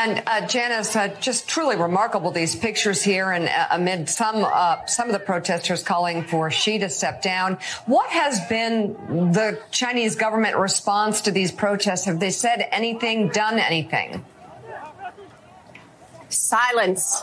[0.00, 4.86] And uh, Janice, uh, just truly remarkable these pictures here, and uh, amid some uh,
[4.86, 7.58] some of the protesters calling for Xi to step down.
[7.86, 8.92] What has been
[9.32, 12.04] the Chinese government response to these protests?
[12.04, 14.24] Have they said anything, done anything?
[16.28, 17.22] Silence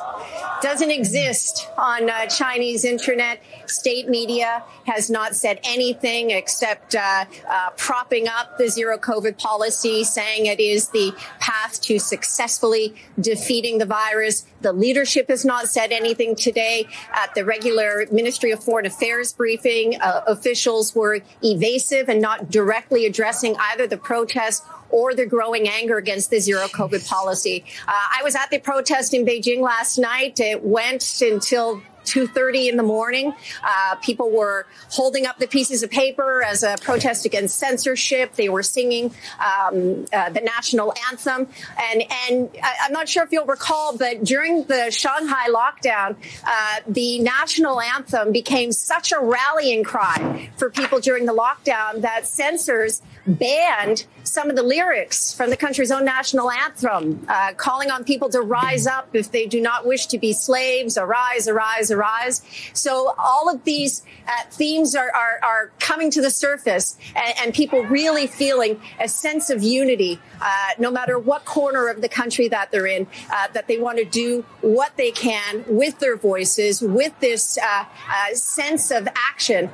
[0.61, 3.41] doesn't exist on uh, Chinese internet.
[3.67, 10.03] State media has not said anything except uh, uh, propping up the zero COVID policy,
[10.03, 14.45] saying it is the path to successfully defeating the virus.
[14.61, 16.87] The leadership has not said anything today.
[17.13, 23.05] At the regular Ministry of Foreign Affairs briefing, uh, officials were evasive and not directly
[23.05, 27.63] addressing either the protests or the growing anger against the zero COVID policy.
[27.87, 30.39] Uh, I was at the protest in Beijing last night.
[30.39, 33.33] It went until 2.30 in the morning.
[33.63, 38.35] Uh, people were holding up the pieces of paper as a protest against censorship.
[38.35, 41.47] They were singing um, uh, the national anthem.
[41.77, 42.49] And, and
[42.81, 48.31] I'm not sure if you'll recall, but during the Shanghai lockdown, uh, the national anthem
[48.31, 54.55] became such a rallying cry for people during the lockdown that censors banned some of
[54.55, 59.09] the lyrics from the country's own national anthem, uh, calling on people to rise up
[59.13, 62.41] if they do not wish to be slaves, arise, arise, arise.
[62.73, 67.53] So all of these uh, themes are, are, are, coming to the surface and, and,
[67.53, 72.47] people really feeling a sense of unity, uh, no matter what corner of the country
[72.47, 76.81] that they're in, uh, that they want to do what they can with their voices,
[76.81, 79.69] with this uh, uh, sense of action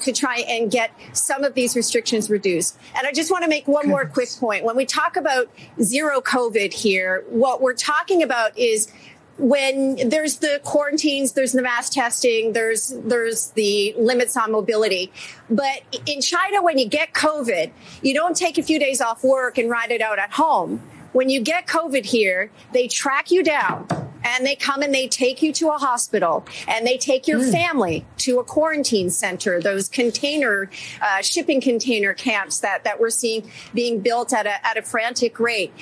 [0.00, 2.76] to try and get some of these restrictions reduced.
[2.96, 4.64] And I just want to make one more quick point.
[4.64, 5.48] When we talk about
[5.82, 8.92] zero COVID here, what we're talking about is
[9.36, 15.12] when there's the quarantines, there's the mass testing, there's there's the limits on mobility.
[15.50, 19.58] But in China, when you get COVID, you don't take a few days off work
[19.58, 20.82] and ride it out at home.
[21.12, 23.86] When you get COVID here, they track you down
[24.24, 27.52] and they come and they take you to a hospital and they take your mm.
[27.52, 30.70] family to a quarantine center, those container,
[31.02, 35.38] uh, shipping container camps that, that we're seeing being built at a, at a frantic
[35.38, 35.72] rate.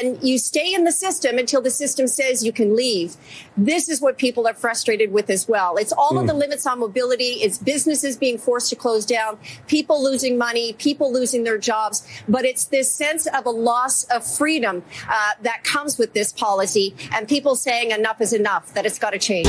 [0.00, 3.16] And you stay in the system until the system says you can leave.
[3.56, 5.76] This is what people are frustrated with as well.
[5.76, 6.20] It's all mm.
[6.20, 6.38] of the hmm.
[6.38, 7.42] limits on mobility.
[7.42, 12.06] It's businesses being forced to close down, people losing money, people losing their jobs.
[12.28, 16.94] But it's this sense of a loss of freedom uh, that comes with this policy
[17.12, 19.48] and people saying, saying enough is enough, that it's got to change.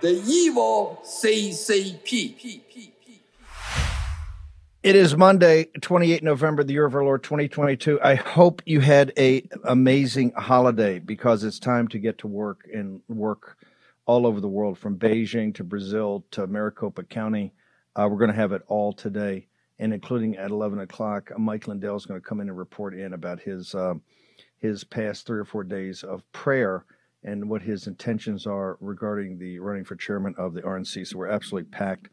[0.00, 2.69] The evil CCP.
[4.82, 8.00] It is Monday, 28 November, the year of our Lord 2022.
[8.00, 13.02] I hope you had a amazing holiday because it's time to get to work and
[13.06, 13.58] work
[14.06, 17.52] all over the world from Beijing to Brazil to Maricopa County.
[17.94, 19.48] Uh, we're going to have it all today
[19.78, 23.12] and including at 11 o'clock, Mike Lindell is going to come in and report in
[23.12, 23.92] about his, uh,
[24.56, 26.86] his past three or four days of prayer
[27.22, 31.06] and what his intentions are regarding the running for chairman of the RNC.
[31.06, 32.08] So we're absolutely packed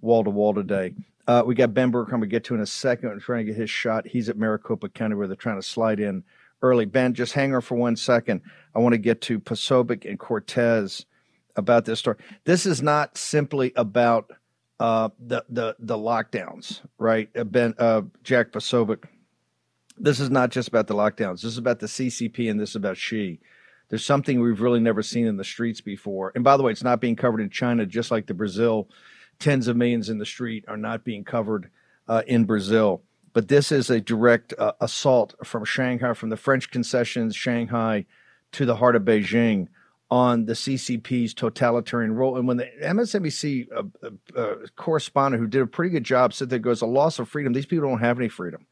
[0.00, 0.94] wall to wall today.
[1.26, 3.10] Uh, we got Ben going to get to in a second.
[3.10, 4.06] I'm trying to get his shot.
[4.06, 6.24] He's at Maricopa County where they're trying to slide in
[6.62, 6.84] early.
[6.84, 8.40] Ben, just hang on for one second.
[8.74, 11.04] I want to get to Posobiec and Cortes
[11.56, 12.16] about this story.
[12.44, 14.32] This is not simply about
[14.80, 17.28] uh, the the the lockdowns, right?
[17.36, 19.04] Uh, ben uh, Jack Posobiec.
[19.98, 21.42] This is not just about the lockdowns.
[21.42, 23.38] This is about the CCP and this is about Xi.
[23.90, 26.32] There's something we've really never seen in the streets before.
[26.34, 28.88] And by the way, it's not being covered in China, just like the Brazil
[29.42, 31.68] tens of millions in the street are not being covered
[32.08, 33.02] uh, in Brazil.
[33.32, 38.06] But this is a direct uh, assault from Shanghai, from the French concessions, Shanghai,
[38.52, 39.68] to the heart of Beijing
[40.10, 42.36] on the CCP's totalitarian role.
[42.36, 46.50] And when the MSNBC uh, uh, uh, correspondent who did a pretty good job said
[46.50, 47.54] there goes a loss of freedom.
[47.54, 48.66] These people don't have any freedom.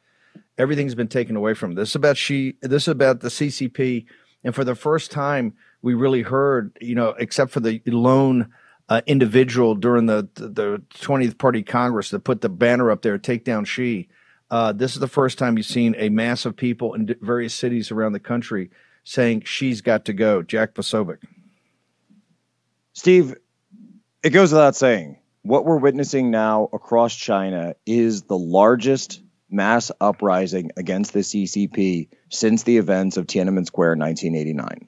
[0.58, 1.76] Everything's been taken away from them.
[1.76, 2.56] This is about Xi.
[2.60, 4.04] This is about the CCP.
[4.44, 8.52] And for the first time, we really heard, you know, except for the lone
[8.90, 13.44] uh, individual during the the twentieth Party Congress that put the banner up there, "Take
[13.44, 14.08] down Xi."
[14.50, 17.92] Uh, this is the first time you've seen a mass of people in various cities
[17.92, 18.68] around the country
[19.04, 20.42] saying Xi's got to go.
[20.42, 21.18] Jack Posobiec.
[22.92, 23.36] Steve,
[24.24, 30.70] it goes without saying, what we're witnessing now across China is the largest mass uprising
[30.76, 34.86] against the CCP since the events of Tiananmen Square in 1989.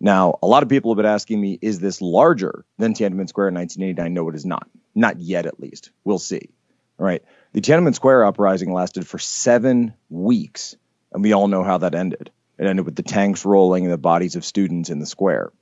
[0.00, 3.48] Now, a lot of people have been asking me, is this larger than Tiananmen Square
[3.48, 4.14] in 1989?
[4.14, 4.68] No, it is not.
[4.94, 5.90] Not yet, at least.
[6.04, 6.50] We'll see.
[6.98, 7.22] All right.
[7.52, 10.76] The Tiananmen Square uprising lasted for seven weeks,
[11.12, 12.30] and we all know how that ended.
[12.58, 15.52] It ended with the tanks rolling and the bodies of students in the square.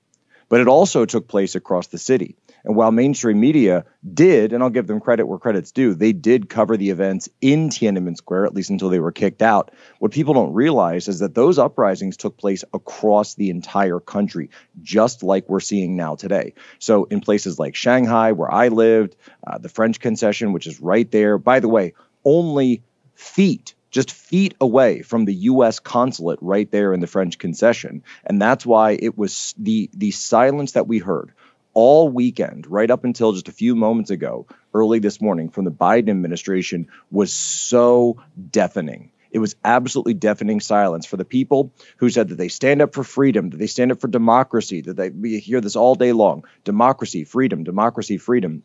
[0.48, 2.36] But it also took place across the city.
[2.66, 6.48] And while mainstream media did, and I'll give them credit where credit's due, they did
[6.48, 9.70] cover the events in Tiananmen Square, at least until they were kicked out.
[10.00, 14.50] What people don't realize is that those uprisings took place across the entire country,
[14.82, 16.54] just like we're seeing now today.
[16.80, 19.14] So in places like Shanghai, where I lived,
[19.46, 22.82] uh, the French concession, which is right there, by the way, only
[23.14, 25.78] feet just feet away from the U.S.
[25.78, 28.02] consulate right there in the French concession.
[28.26, 31.32] And that's why it was the the silence that we heard
[31.76, 35.70] all weekend, right up until just a few moments ago, early this morning from the
[35.70, 38.16] Biden administration was so
[38.50, 39.12] deafening.
[39.30, 43.04] It was absolutely deafening silence for the people who said that they stand up for
[43.04, 46.44] freedom, that they stand up for democracy, that they we hear this all day long
[46.64, 48.62] democracy, freedom, democracy, freedom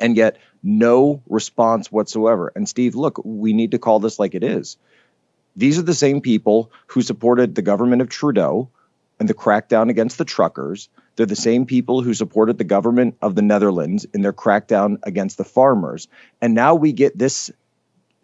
[0.00, 2.52] and yet no response whatsoever.
[2.56, 4.76] And Steve, look, we need to call this like it is.
[5.56, 8.70] These are the same people who supported the government of Trudeau
[9.20, 10.88] and the crackdown against the truckers.
[11.16, 15.38] They're the same people who supported the government of the Netherlands in their crackdown against
[15.38, 16.08] the farmers.
[16.40, 17.50] And now we get this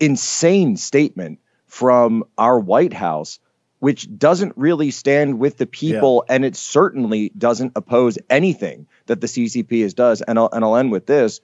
[0.01, 3.39] insane statement from our White House,
[3.79, 6.35] which doesn't really stand with the people, yeah.
[6.35, 10.23] and it certainly doesn't oppose anything that the CCP is does.
[10.23, 11.41] And I'll, and I'll end with this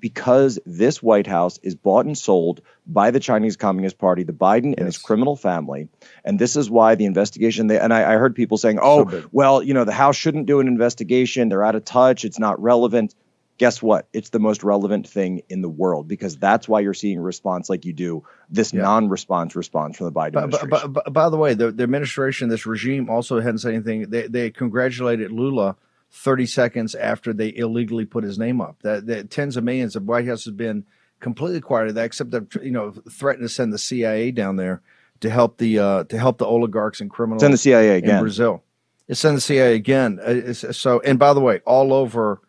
[0.00, 4.70] because this White House is bought and sold by the Chinese Communist Party, the Biden
[4.70, 4.74] yes.
[4.78, 5.88] and his criminal family.
[6.24, 9.28] And this is why the investigation, they, and I, I, heard people saying, oh, so
[9.32, 11.48] well, you know, the House shouldn't do an investigation.
[11.48, 12.24] They're out of touch.
[12.24, 13.14] It's not relevant.
[13.58, 14.06] Guess what?
[14.12, 17.68] It's the most relevant thing in the world because that's why you're seeing a response
[17.68, 18.82] like you do, this yeah.
[18.82, 20.92] non response response from the Biden but, administration.
[20.92, 24.10] But, but, by the way, the, the administration, this regime also hadn't said anything.
[24.10, 25.76] They, they congratulated Lula
[26.10, 28.78] 30 seconds after they illegally put his name up.
[28.82, 30.84] That, that tens of millions of White House has been
[31.20, 34.82] completely quiet of that, except that you know threatened to send the CIA down there
[35.20, 37.42] to help the uh, to help the oligarchs and criminals.
[37.42, 38.62] Send the CIA again in Brazil.
[39.06, 40.18] It's send the CIA again.
[40.20, 42.40] Uh, it's, so and by the way, all over,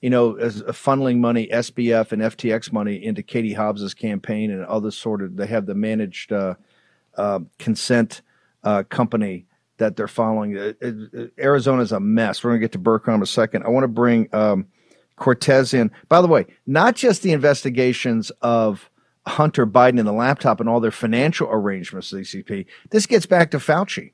[0.00, 4.90] you know, as funneling money, SBF and FTX money into Katie Hobbs's campaign and other
[4.90, 5.36] sort of.
[5.36, 6.54] They have the managed uh,
[7.16, 8.22] uh, consent
[8.62, 9.46] uh, company
[9.82, 10.74] that they're following.
[11.38, 12.42] Arizona is a mess.
[12.42, 13.64] We're going to get to Bergquam in a second.
[13.64, 14.66] I want to bring um,
[15.16, 15.90] Cortes in.
[16.08, 18.90] By the way, not just the investigations of
[19.26, 22.66] Hunter Biden and the laptop and all their financial arrangements, the CCP.
[22.90, 24.12] This gets back to Fauci.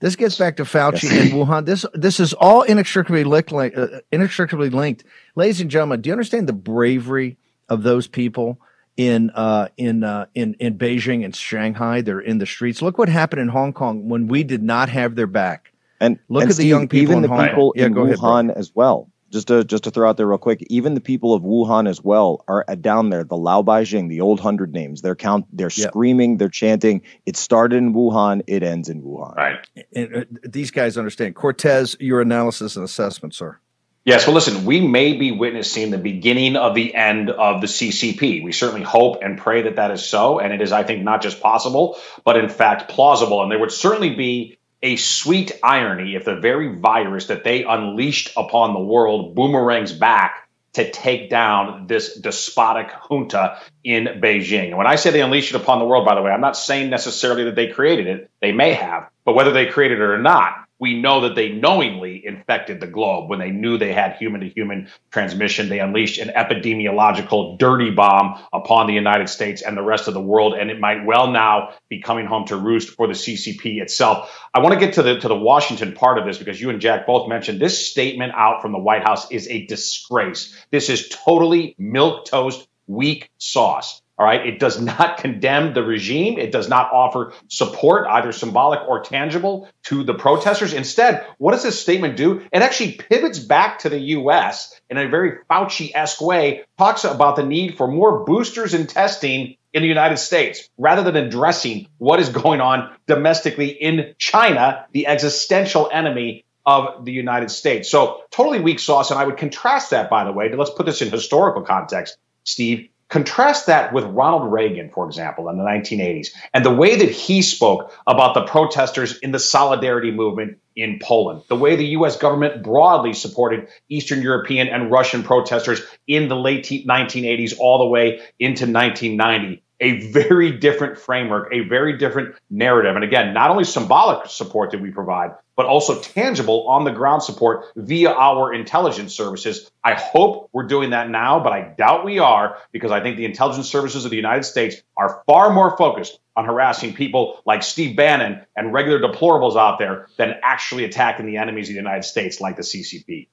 [0.00, 1.12] This gets back to Fauci yes.
[1.12, 1.64] and Wuhan.
[1.64, 5.04] This this is all inextricably linked, uh, inextricably linked.
[5.34, 7.38] Ladies and gentlemen, do you understand the bravery
[7.68, 8.60] of those people?
[8.96, 12.00] In uh, in uh, in in Beijing and Shanghai.
[12.00, 12.80] They're in the streets.
[12.80, 15.72] Look what happened in Hong Kong when we did not have their back.
[16.00, 18.44] And look and at Steve, the young people even the Hong people yeah, in Wuhan
[18.50, 19.10] ahead, as well.
[19.30, 22.04] Just to just to throw out there real quick, even the people of Wuhan as
[22.04, 23.24] well are down there.
[23.24, 25.02] The Lao Baixing, the old hundred names.
[25.02, 25.46] They're count.
[25.52, 25.90] They're yep.
[25.90, 26.36] screaming.
[26.36, 27.02] They're chanting.
[27.26, 28.42] It started in Wuhan.
[28.46, 29.34] It ends in Wuhan.
[29.34, 29.68] Right.
[29.96, 31.34] And, uh, these guys understand.
[31.34, 33.58] Cortes, your analysis and assessment, sir.
[34.04, 38.44] Yes, well, listen, we may be witnessing the beginning of the end of the CCP.
[38.44, 40.38] We certainly hope and pray that that is so.
[40.38, 43.42] And it is, I think, not just possible, but in fact plausible.
[43.42, 48.30] And there would certainly be a sweet irony if the very virus that they unleashed
[48.36, 54.68] upon the world boomerangs back to take down this despotic junta in Beijing.
[54.68, 56.58] And when I say they unleashed it upon the world, by the way, I'm not
[56.58, 58.30] saying necessarily that they created it.
[58.42, 62.24] They may have, but whether they created it or not, we know that they knowingly
[62.24, 65.68] infected the globe when they knew they had human to human transmission.
[65.68, 70.20] They unleashed an epidemiological dirty bomb upon the United States and the rest of the
[70.20, 74.30] world, and it might well now be coming home to roost for the CCP itself.
[74.52, 76.80] I want to get to the to the Washington part of this because you and
[76.80, 80.54] Jack both mentioned this statement out from the White House is a disgrace.
[80.70, 84.02] This is totally milk toast weak sauce.
[84.16, 84.46] All right.
[84.46, 86.38] It does not condemn the regime.
[86.38, 90.72] It does not offer support, either symbolic or tangible, to the protesters.
[90.72, 92.40] Instead, what does this statement do?
[92.52, 94.80] It actually pivots back to the U.S.
[94.88, 99.56] in a very Fauci esque way, talks about the need for more boosters and testing
[99.72, 105.08] in the United States rather than addressing what is going on domestically in China, the
[105.08, 107.90] existential enemy of the United States.
[107.90, 109.10] So, totally weak sauce.
[109.10, 112.88] And I would contrast that, by the way, let's put this in historical context, Steve.
[113.14, 117.42] Contrast that with Ronald Reagan, for example, in the 1980s, and the way that he
[117.42, 122.64] spoke about the protesters in the solidarity movement in Poland, the way the US government
[122.64, 128.64] broadly supported Eastern European and Russian protesters in the late 1980s all the way into
[128.64, 132.94] 1990 a very different framework, a very different narrative.
[132.94, 137.22] And again, not only symbolic support that we provide, but also tangible on the ground
[137.22, 139.70] support via our intelligence services.
[139.82, 143.24] I hope we're doing that now, but I doubt we are because I think the
[143.24, 147.96] intelligence services of the United States are far more focused on harassing people like Steve
[147.96, 152.40] Bannon and regular deplorables out there than actually attacking the enemies of the United States
[152.40, 153.28] like the CCP.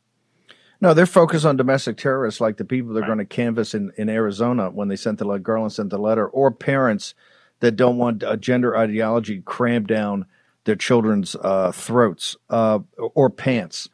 [0.80, 3.08] No, they're focused on domestic terrorists like the people they're right.
[3.08, 6.52] going to canvass in, in Arizona when they sent the Garland sent the letter, or
[6.52, 7.14] parents
[7.60, 10.26] that don't want a gender ideology crammed down
[10.66, 13.90] their children's uh, throats uh, or pants,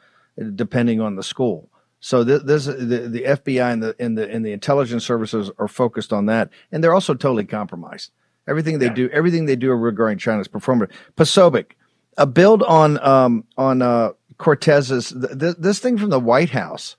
[0.56, 1.70] depending on the school.
[2.00, 5.68] So this, this the, the FBI and the and the and the intelligence services are
[5.68, 8.12] focused on that, and they're also totally compromised.
[8.48, 8.94] Everything they yeah.
[8.94, 10.94] do, everything they do regarding China's performance.
[11.16, 11.72] Posobiec,
[12.18, 16.96] a build on um, on uh, Cortes's th- this thing from the White House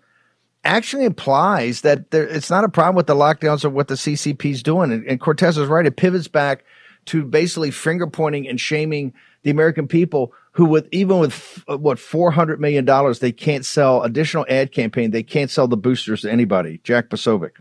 [0.65, 4.45] actually implies that there, it's not a problem with the lockdowns or what the CCP
[4.47, 4.93] is doing.
[4.93, 6.65] And, and Cortes is right; it pivots back
[7.07, 12.31] to basically finger pointing and shaming the American people who, with even with what four
[12.31, 15.11] hundred million dollars, they can't sell additional ad campaign.
[15.11, 16.81] They can't sell the boosters to anybody.
[16.83, 17.53] Jack Posobiec.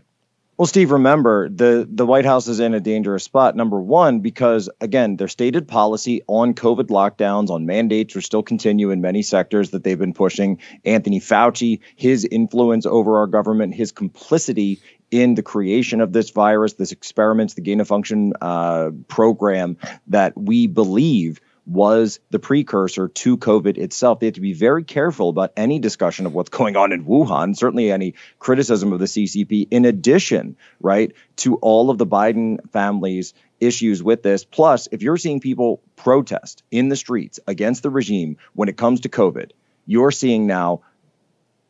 [0.56, 3.54] Well, Steve, remember the the White House is in a dangerous spot.
[3.54, 8.90] Number one, because again, their stated policy on COVID lockdowns, on mandates, will still continue
[8.90, 10.58] in many sectors that they've been pushing.
[10.84, 14.80] Anthony Fauci, his influence over our government, his complicity
[15.12, 19.76] in the creation of this virus, this experiments, the gain of function uh, program
[20.08, 24.20] that we believe was the precursor to COVID itself.
[24.20, 27.54] They have to be very careful about any discussion of what's going on in Wuhan,
[27.54, 33.34] certainly any criticism of the CCP, in addition, right, to all of the Biden family's
[33.60, 34.44] issues with this.
[34.44, 39.00] Plus, if you're seeing people protest in the streets against the regime when it comes
[39.00, 39.50] to COVID,
[39.84, 40.80] you're seeing now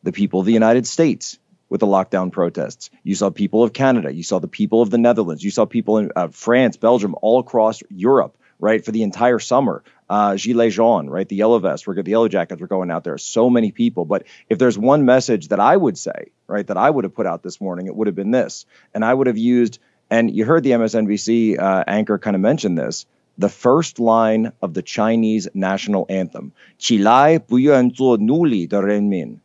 [0.03, 2.89] the people of the United States with the lockdown protests.
[3.03, 4.13] You saw people of Canada.
[4.13, 5.43] You saw the people of the Netherlands.
[5.43, 9.83] You saw people in uh, France, Belgium, all across Europe right, for the entire summer.
[10.09, 13.17] Uh, Gilets jaunes, right, the yellow vests, we're the yellow jackets, we're going out there.
[13.17, 14.05] So many people.
[14.05, 17.25] But if there's one message that I would say, right, that I would have put
[17.25, 18.65] out this morning, it would have been this.
[18.93, 22.75] And I would have used, and you heard the MSNBC uh, anchor kind of mention
[22.75, 23.05] this,
[23.37, 26.51] the first line of the Chinese national anthem.
[26.79, 29.39] Qilai buyuanzuo nuli de renmin.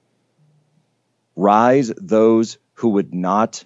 [1.37, 3.65] Rise those who would not,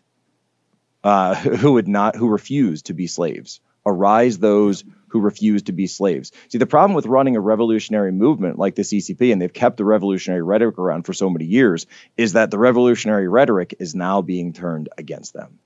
[1.04, 3.60] uh, who would not, who refuse to be slaves.
[3.86, 6.32] Arise those who refuse to be slaves.
[6.48, 9.84] See, the problem with running a revolutionary movement like the CCP, and they've kept the
[9.84, 11.86] revolutionary rhetoric around for so many years,
[12.16, 15.58] is that the revolutionary rhetoric is now being turned against them.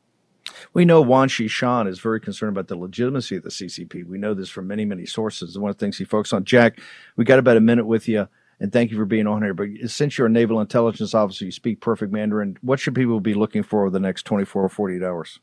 [0.74, 4.06] We know Wan Shan is very concerned about the legitimacy of the CCP.
[4.06, 5.58] We know this from many, many sources.
[5.58, 6.44] One of the things he focuses on.
[6.44, 6.78] Jack,
[7.16, 9.54] we got about a minute with you, and thank you for being on here.
[9.54, 12.56] But since you're a naval intelligence officer, you speak perfect Mandarin.
[12.62, 15.40] What should people be looking for over the next 24 or 48 hours?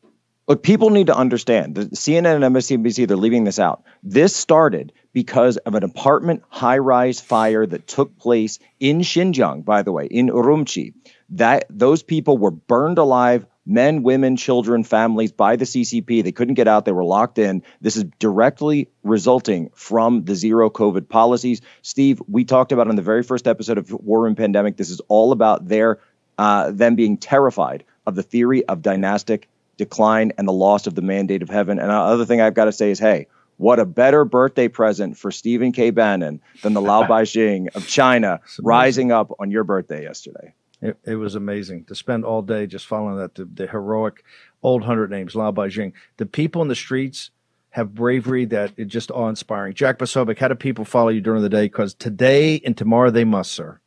[0.50, 3.84] Look, people need to understand the CNN and MSNBC, they're leaving this out.
[4.02, 9.84] This started because of an apartment high rise fire that took place in Xinjiang, by
[9.84, 10.96] the way, in Urumqi.
[11.30, 16.24] That those people were burned alive, men, women, children, families by the CCP.
[16.24, 17.62] They couldn't get out, they were locked in.
[17.80, 21.62] This is directly resulting from the zero COVID policies.
[21.84, 24.78] Steve, we talked about on the very first episode of War Room Pandemic.
[24.78, 26.00] This is all about their
[26.40, 29.48] uh, them being terrified of the theory of dynastic
[29.80, 31.80] decline and the loss of the mandate of heaven.
[31.80, 35.18] And the other thing I've got to say is, hey, what a better birthday present
[35.18, 35.90] for Stephen K.
[35.90, 40.54] Bannon than the Lao Baixing of China rising up on your birthday yesterday.
[40.82, 44.24] It, it, was amazing to spend all day just following that the, the heroic
[44.64, 45.94] old hundred names, Lao Baixing.
[46.18, 47.32] The people in the streets
[47.72, 49.74] have bravery that is just awe inspiring.
[49.74, 51.66] Jack Posobiec, how do people follow you during the day?
[51.66, 53.80] Because today and tomorrow they must, sir.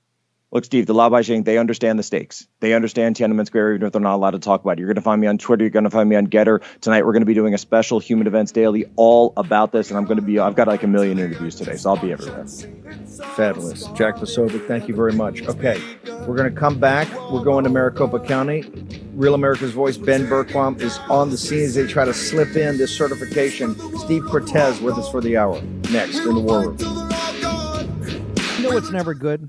[0.52, 2.46] Look, Steve, the Lao Baixing, they understand the stakes.
[2.60, 4.80] They understand Tiananmen Square, even if they're not allowed to talk about it.
[4.80, 5.64] You're going to find me on Twitter.
[5.64, 6.60] You're going to find me on Getter.
[6.82, 9.88] Tonight, we're going to be doing a special Human Events Daily all about this.
[9.88, 12.12] And I'm going to be, I've got like a million interviews today, so I'll be
[12.12, 12.46] everywhere.
[13.34, 13.86] Fabulous.
[13.94, 15.40] Jack Posobiec, thank you very much.
[15.40, 17.08] Okay, we're going to come back.
[17.30, 18.70] We're going to Maricopa County.
[19.14, 22.76] Real America's Voice, Ben Bergquam, is on the scene as they try to slip in
[22.76, 23.74] this certification.
[24.00, 25.62] Steve Cortes with us for the hour.
[25.90, 26.76] Next in the War Room.
[28.58, 29.48] You know what's never good?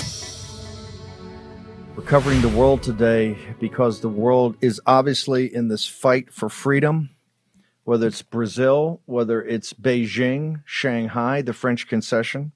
[1.95, 7.09] We're covering the world today because the world is obviously in this fight for freedom,
[7.83, 12.53] whether it's Brazil, whether it's Beijing, Shanghai, the French concession.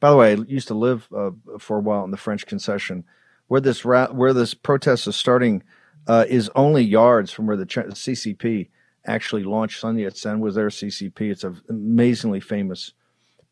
[0.00, 3.04] By the way, I used to live uh, for a while in the French concession.
[3.46, 5.62] Where this ra- where this protest is starting
[6.06, 8.68] uh, is only yards from where the Ch- CCP
[9.06, 9.80] actually launched.
[9.80, 11.30] Sun Yat-sen was their CCP.
[11.30, 12.92] It's an amazingly famous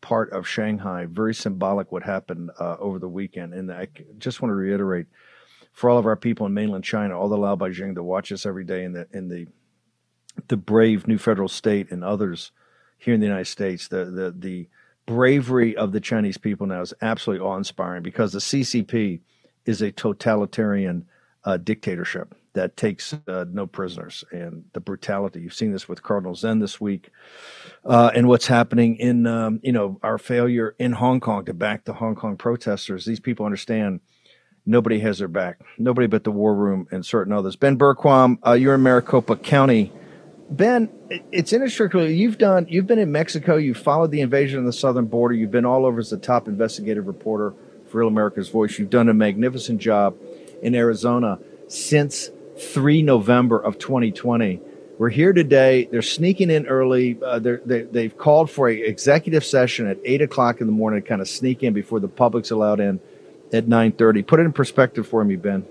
[0.01, 1.05] part of Shanghai.
[1.05, 3.53] Very symbolic what happened uh, over the weekend.
[3.53, 5.07] And I just want to reiterate
[5.71, 8.45] for all of our people in mainland China, all the Lao Baixing that watch us
[8.45, 9.47] every day in the in the
[10.47, 12.51] the brave new federal state and others
[12.97, 14.67] here in the United States, the the the
[15.05, 19.21] bravery of the Chinese people now is absolutely awe inspiring because the CCP
[19.65, 21.05] is a totalitarian
[21.43, 25.41] uh, dictatorship that takes uh, no prisoners and the brutality.
[25.41, 27.09] You've seen this with Cardinal Zen this week,
[27.85, 31.85] uh, and what's happening in um, you know our failure in Hong Kong to back
[31.85, 33.05] the Hong Kong protesters.
[33.05, 34.01] These people understand
[34.65, 37.55] nobody has their back, nobody but the War Room and certain others.
[37.55, 39.91] Ben Bergquam, uh, you're in Maricopa County.
[40.49, 40.89] Ben,
[41.31, 42.13] it's inextricably.
[42.13, 42.67] You've done.
[42.69, 43.55] You've been in Mexico.
[43.55, 45.33] You've followed the invasion of the southern border.
[45.33, 47.53] You've been all over as the top investigative reporter
[47.87, 48.77] for Real America's Voice.
[48.77, 50.17] You've done a magnificent job
[50.61, 54.61] in Arizona since 3 November of 2020.
[54.97, 55.85] We're here today.
[55.85, 57.17] They're sneaking in early.
[57.25, 61.07] Uh, they, they've called for a executive session at eight o'clock in the morning to
[61.07, 62.99] kind of sneak in before the public's allowed in
[63.51, 64.27] at 9:30.
[64.27, 65.65] Put it in perspective for me, Ben.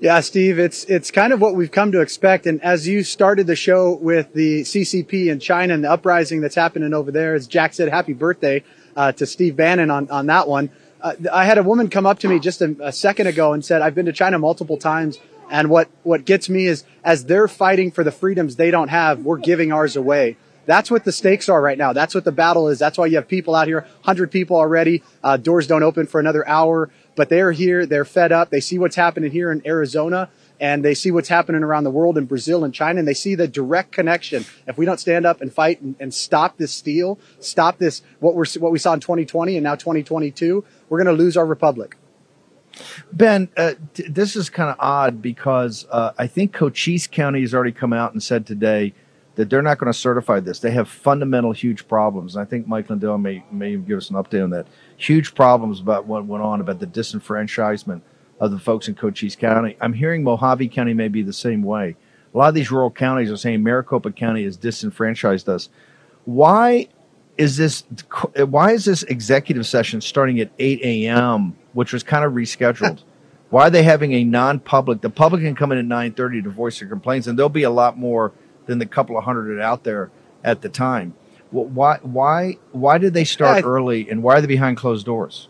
[0.00, 2.46] Yeah, Steve, it's it's kind of what we've come to expect.
[2.46, 6.56] And as you started the show with the CCP in China and the uprising that's
[6.56, 8.64] happening over there, as Jack said, happy birthday
[8.96, 10.70] uh, to Steve Bannon on on that one.
[11.02, 13.64] Uh, I had a woman come up to me just a, a second ago and
[13.64, 15.18] said, "I've been to China multiple times,
[15.50, 19.20] and what what gets me is as they're fighting for the freedoms they don't have,
[19.20, 21.92] we're giving ours away." That's what the stakes are right now.
[21.92, 22.78] That's what the battle is.
[22.78, 25.02] That's why you have people out here, 100 people already.
[25.20, 27.84] Uh, doors don't open for another hour, but they're here.
[27.84, 28.50] They're fed up.
[28.50, 30.30] They see what's happening here in Arizona
[30.62, 33.34] and they see what's happening around the world in Brazil and China, and they see
[33.34, 34.44] the direct connection.
[34.68, 38.36] If we don't stand up and fight and, and stop this steal, stop this, what
[38.36, 41.96] we're, what we saw in 2020 and now 2022, we're going to lose our republic.
[43.10, 47.54] Ben, uh, t- this is kind of odd because uh, I think Cochise County has
[47.54, 48.92] already come out and said today
[49.36, 50.58] that they're not going to certify this.
[50.58, 52.36] They have fundamental, huge problems.
[52.36, 54.66] And I think Mike Lindell may may give us an update on that.
[54.98, 58.02] Huge problems about what went on about the disenfranchisement
[58.38, 59.78] of the folks in Cochise County.
[59.80, 61.96] I'm hearing Mohave County may be the same way.
[62.34, 65.70] A lot of these rural counties are saying Maricopa County has disenfranchised us.
[66.26, 66.88] Why
[67.36, 67.84] is this?
[68.36, 73.02] Why is this executive session starting at 8 a.m., which was kind of rescheduled?
[73.52, 75.02] why are they having a non-public?
[75.02, 77.70] The public can come in at 9:30 to voice their complaints, and there'll be a
[77.70, 78.32] lot more
[78.64, 80.10] than the couple of hundred out there
[80.42, 81.14] at the time.
[81.50, 81.98] Why?
[82.00, 82.56] Why?
[82.72, 85.48] Why did they start yeah, early, and why are they behind closed doors?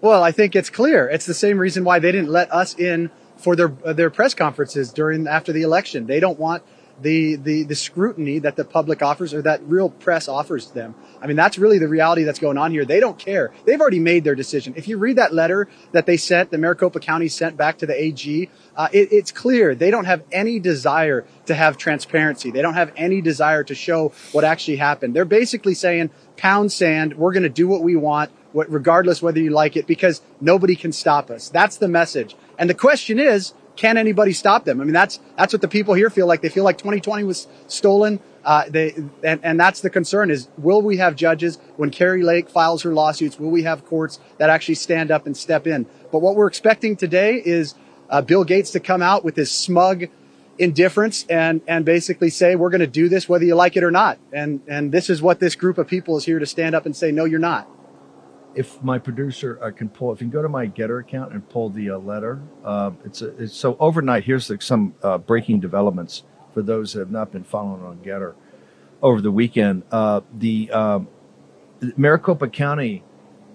[0.00, 1.06] Well, I think it's clear.
[1.06, 4.32] It's the same reason why they didn't let us in for their uh, their press
[4.32, 6.06] conferences during after the election.
[6.06, 6.62] They don't want
[7.02, 10.94] the, the, the scrutiny that the public offers or that real press offers them.
[11.20, 12.84] I mean, that's really the reality that's going on here.
[12.84, 13.52] They don't care.
[13.66, 14.74] They've already made their decision.
[14.76, 18.00] If you read that letter that they sent, the Maricopa County sent back to the
[18.00, 22.50] AG, uh, it, it's clear they don't have any desire to have transparency.
[22.50, 25.14] They don't have any desire to show what actually happened.
[25.14, 29.40] They're basically saying, pound sand, we're going to do what we want, what, regardless whether
[29.40, 31.48] you like it, because nobody can stop us.
[31.48, 32.36] That's the message.
[32.58, 34.80] And the question is, can anybody stop them?
[34.80, 36.42] I mean, that's that's what the people here feel like.
[36.42, 38.20] They feel like 2020 was stolen.
[38.44, 42.48] Uh, they and, and that's the concern is will we have judges when Kari Lake
[42.48, 43.38] files her lawsuits?
[43.38, 45.86] Will we have courts that actually stand up and step in?
[46.10, 47.74] But what we're expecting today is
[48.10, 50.06] uh, Bill Gates to come out with his smug
[50.58, 53.90] indifference and and basically say we're going to do this whether you like it or
[53.90, 54.18] not.
[54.32, 56.94] And and this is what this group of people is here to stand up and
[56.94, 57.68] say no, you're not
[58.54, 61.48] if my producer uh, can pull, if you can go to my Getter account and
[61.48, 64.24] pull the uh, letter, uh, it's, a, it's, so overnight.
[64.24, 68.34] Here's the, some uh, breaking developments for those that have not been following on Getter
[69.02, 69.82] over the weekend.
[69.90, 71.08] Uh, the um,
[71.96, 73.02] Maricopa County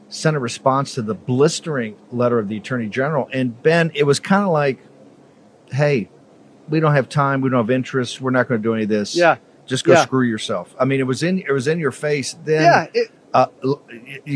[0.10, 4.20] sent a response to the blistering letter of the Attorney General, and Ben, it was
[4.20, 4.80] kind of like,
[5.72, 6.10] "Hey,
[6.70, 7.42] we don't have time.
[7.42, 8.20] We don't have interest.
[8.22, 9.16] We're not going to do any of this.
[9.16, 10.04] Yeah, just go yeah.
[10.04, 12.36] screw yourself." I mean, it was in it was in your face.
[12.44, 12.88] Then yeah.
[12.94, 13.46] It- uh,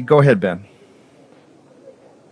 [0.05, 0.65] go ahead, Ben.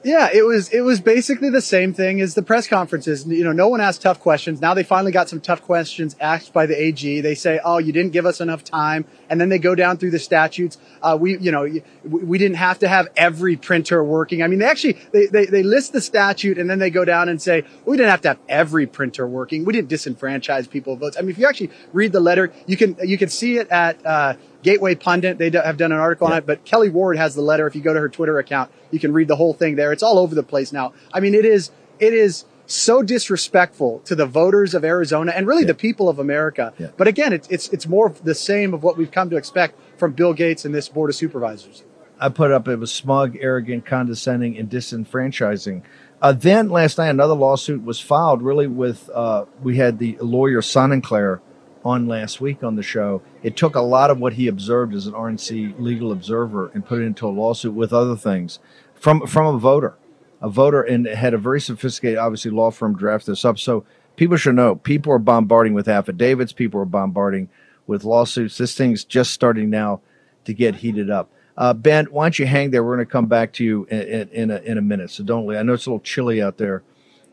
[0.02, 3.28] Yeah, it was it was basically the same thing as the press conferences.
[3.28, 4.62] You know, no one asked tough questions.
[4.62, 7.20] Now they finally got some tough questions asked by the AG.
[7.20, 10.12] They say, "Oh, you didn't give us enough time," and then they go down through
[10.12, 10.78] the statutes.
[11.02, 11.68] Uh, we, you know,
[12.06, 14.42] we didn't have to have every printer working.
[14.42, 17.28] I mean, they actually they, they they list the statute and then they go down
[17.28, 19.66] and say we didn't have to have every printer working.
[19.66, 21.18] We didn't disenfranchise people votes.
[21.18, 24.06] I mean, if you actually read the letter, you can you can see it at.
[24.06, 26.34] Uh, Gateway Pundit, they have done an article yeah.
[26.34, 27.66] on it, but Kelli Ward has the letter.
[27.66, 29.94] If you go to her Twitter account, you can read the whole thing there.
[29.94, 30.94] It's all over the place now.
[31.14, 35.62] I mean, it is, it is so disrespectful to the voters of Arizona and really
[35.62, 35.68] yeah.
[35.68, 36.74] the people of America.
[36.78, 36.90] Yeah.
[36.98, 40.14] But again, it's, it's, it's more the same of what we've come to expect from
[40.14, 41.84] Bill Gates and this board of supervisors.
[42.20, 45.84] I put up it was smug, arrogant, condescending, and disenfranchising.
[46.22, 48.42] Uh, then last night, another lawsuit was filed.
[48.42, 51.40] Really, with uh, we had the lawyer Sonnenclair
[51.84, 55.08] on last week on the show, it took a lot of what he observed as
[55.08, 58.60] an RNC legal observer and put it into a lawsuit with other things
[58.96, 59.96] from from a voter,
[60.42, 63.58] a voter, and had a very sophisticated, obviously, law firm draft this up.
[63.58, 67.50] So people should know people are bombarding with affidavits, people are bombarding
[67.88, 68.58] with lawsuits.
[68.58, 70.02] This thing's just starting now
[70.46, 71.32] to get heated up.
[71.58, 72.84] Uh, ben, why don't you hang there?
[72.84, 75.12] We're going to come back to you in, in, in, a, in a minute.
[75.12, 75.58] So don't leave.
[75.58, 76.84] I know it's a little chilly out there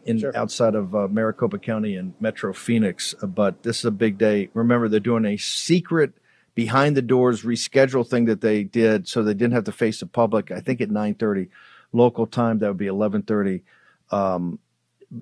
[0.06, 0.36] in sure.
[0.36, 3.14] outside of uh, Maricopa County and Metro Phoenix.
[3.20, 4.48] Uh, but this is a big day.
[4.54, 6.12] Remember, they're doing a secret
[6.54, 10.06] behind the doors reschedule thing that they did, so they didn't have to face the
[10.06, 10.50] public.
[10.50, 11.48] I think at nine thirty
[11.92, 13.62] local time, that would be eleven thirty.
[14.10, 14.58] Um,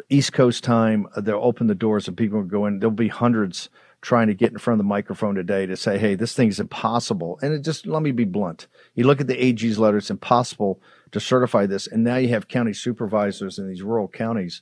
[0.09, 2.79] East Coast time, they'll open the doors and people will go in.
[2.79, 3.69] There'll be hundreds
[4.05, 7.39] trying to get in front of the microphone today to say, hey, this thing's impossible.
[7.41, 8.67] And it just, let me be blunt.
[8.95, 10.81] You look at the AG's letter, it's impossible
[11.13, 11.87] to certify this.
[11.87, 14.61] And now you have county supervisors in these rural counties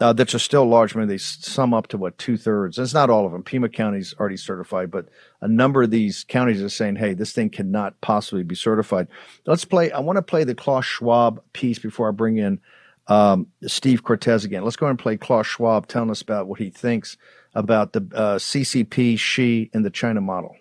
[0.00, 0.96] uh, that are still large.
[0.96, 2.78] I mean, they sum up to what two thirds.
[2.78, 3.42] It's not all of them.
[3.42, 5.08] Pima County's already certified, but
[5.42, 9.08] a number of these counties are saying, "Hey, this thing cannot possibly be certified."
[9.44, 9.90] Let's play.
[9.90, 12.60] I want to play the Klaus Schwab piece before I bring in
[13.08, 14.62] um, Steve Cortez again.
[14.62, 17.16] Let's go and play Klaus Schwab telling us about what he thinks
[17.54, 20.56] about the uh, CCP, Xi, and the China model.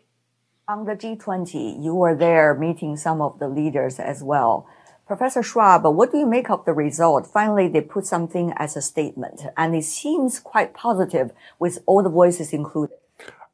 [0.68, 4.68] On the G20, you were there meeting some of the leaders as well.
[5.08, 7.26] Professor Schwab, what do you make of the result?
[7.26, 12.10] Finally, they put something as a statement, and it seems quite positive with all the
[12.10, 12.98] voices included.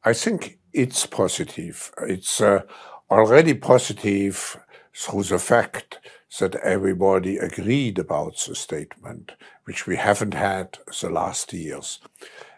[0.04, 1.92] I think it's positive.
[2.02, 2.62] It's uh,
[3.08, 4.58] already positive
[4.92, 6.00] through the fact
[6.40, 9.32] that everybody agreed about the statement,
[9.64, 12.00] which we haven't had the last years.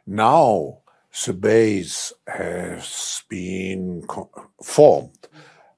[0.06, 0.78] Now
[1.24, 4.06] the base has been
[4.62, 5.28] formed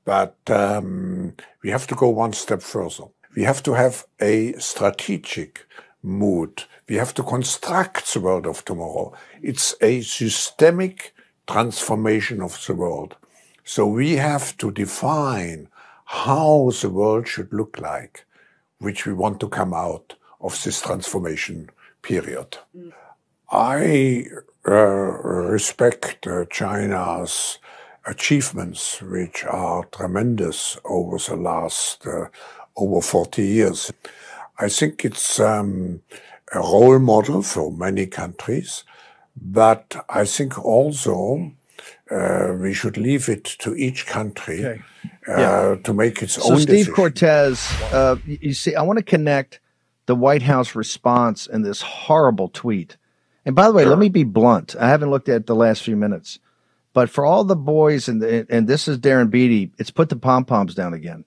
[0.08, 3.04] but um, we have to go one step further.
[3.36, 5.66] We have to have a strategic
[6.02, 6.64] mood.
[6.88, 9.12] We have to construct the world of tomorrow.
[9.42, 11.12] It's a systemic
[11.46, 13.16] transformation of the world.
[13.64, 15.68] So we have to define
[16.06, 18.24] how the world should look like,
[18.78, 21.68] which we want to come out of this transformation
[22.00, 22.56] period.
[22.74, 22.94] Mm.
[23.50, 24.26] I
[24.66, 27.58] uh, respect uh, China's
[28.06, 32.26] achievements, which are tremendous over the last uh,
[32.76, 33.92] over 40 years.
[34.58, 36.02] I think it's um,
[36.52, 38.84] a role model for many countries,
[39.36, 41.52] but I think also
[42.10, 44.82] uh, we should leave it to each country okay.
[45.28, 45.76] uh, yeah.
[45.84, 46.58] to make its so own.
[46.58, 46.94] Steve decision.
[46.94, 49.60] Cortes, uh, you see, I want to connect
[50.06, 52.96] the White House response and this horrible tweet.
[53.48, 53.90] And by the way, sure.
[53.90, 54.76] let me be blunt.
[54.78, 56.38] I haven't looked at the last few minutes
[56.92, 60.16] But for all the boys, and the, and this is Darren Beattie, it's put the
[60.16, 61.24] pom poms down again.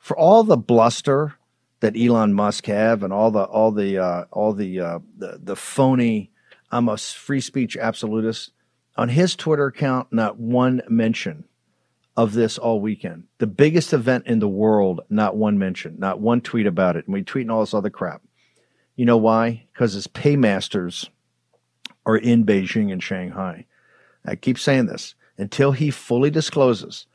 [0.00, 1.34] For all the bluster
[1.78, 5.54] that Elon Musk have, and all the all the uh, all the, uh, the the
[5.54, 6.32] phony,
[6.72, 8.50] I'm a free speech absolutist.
[8.96, 11.44] On his Twitter account, not one mention
[12.16, 13.24] of this all weekend.
[13.38, 17.06] The biggest event in the world, not one mention, not one tweet about it.
[17.06, 18.22] And we tweeting all this other crap.
[18.96, 19.66] You know why?
[19.72, 21.10] Because his paymasters
[22.06, 23.66] are in Beijing and Shanghai.
[24.24, 27.06] I keep saying this until he fully discloses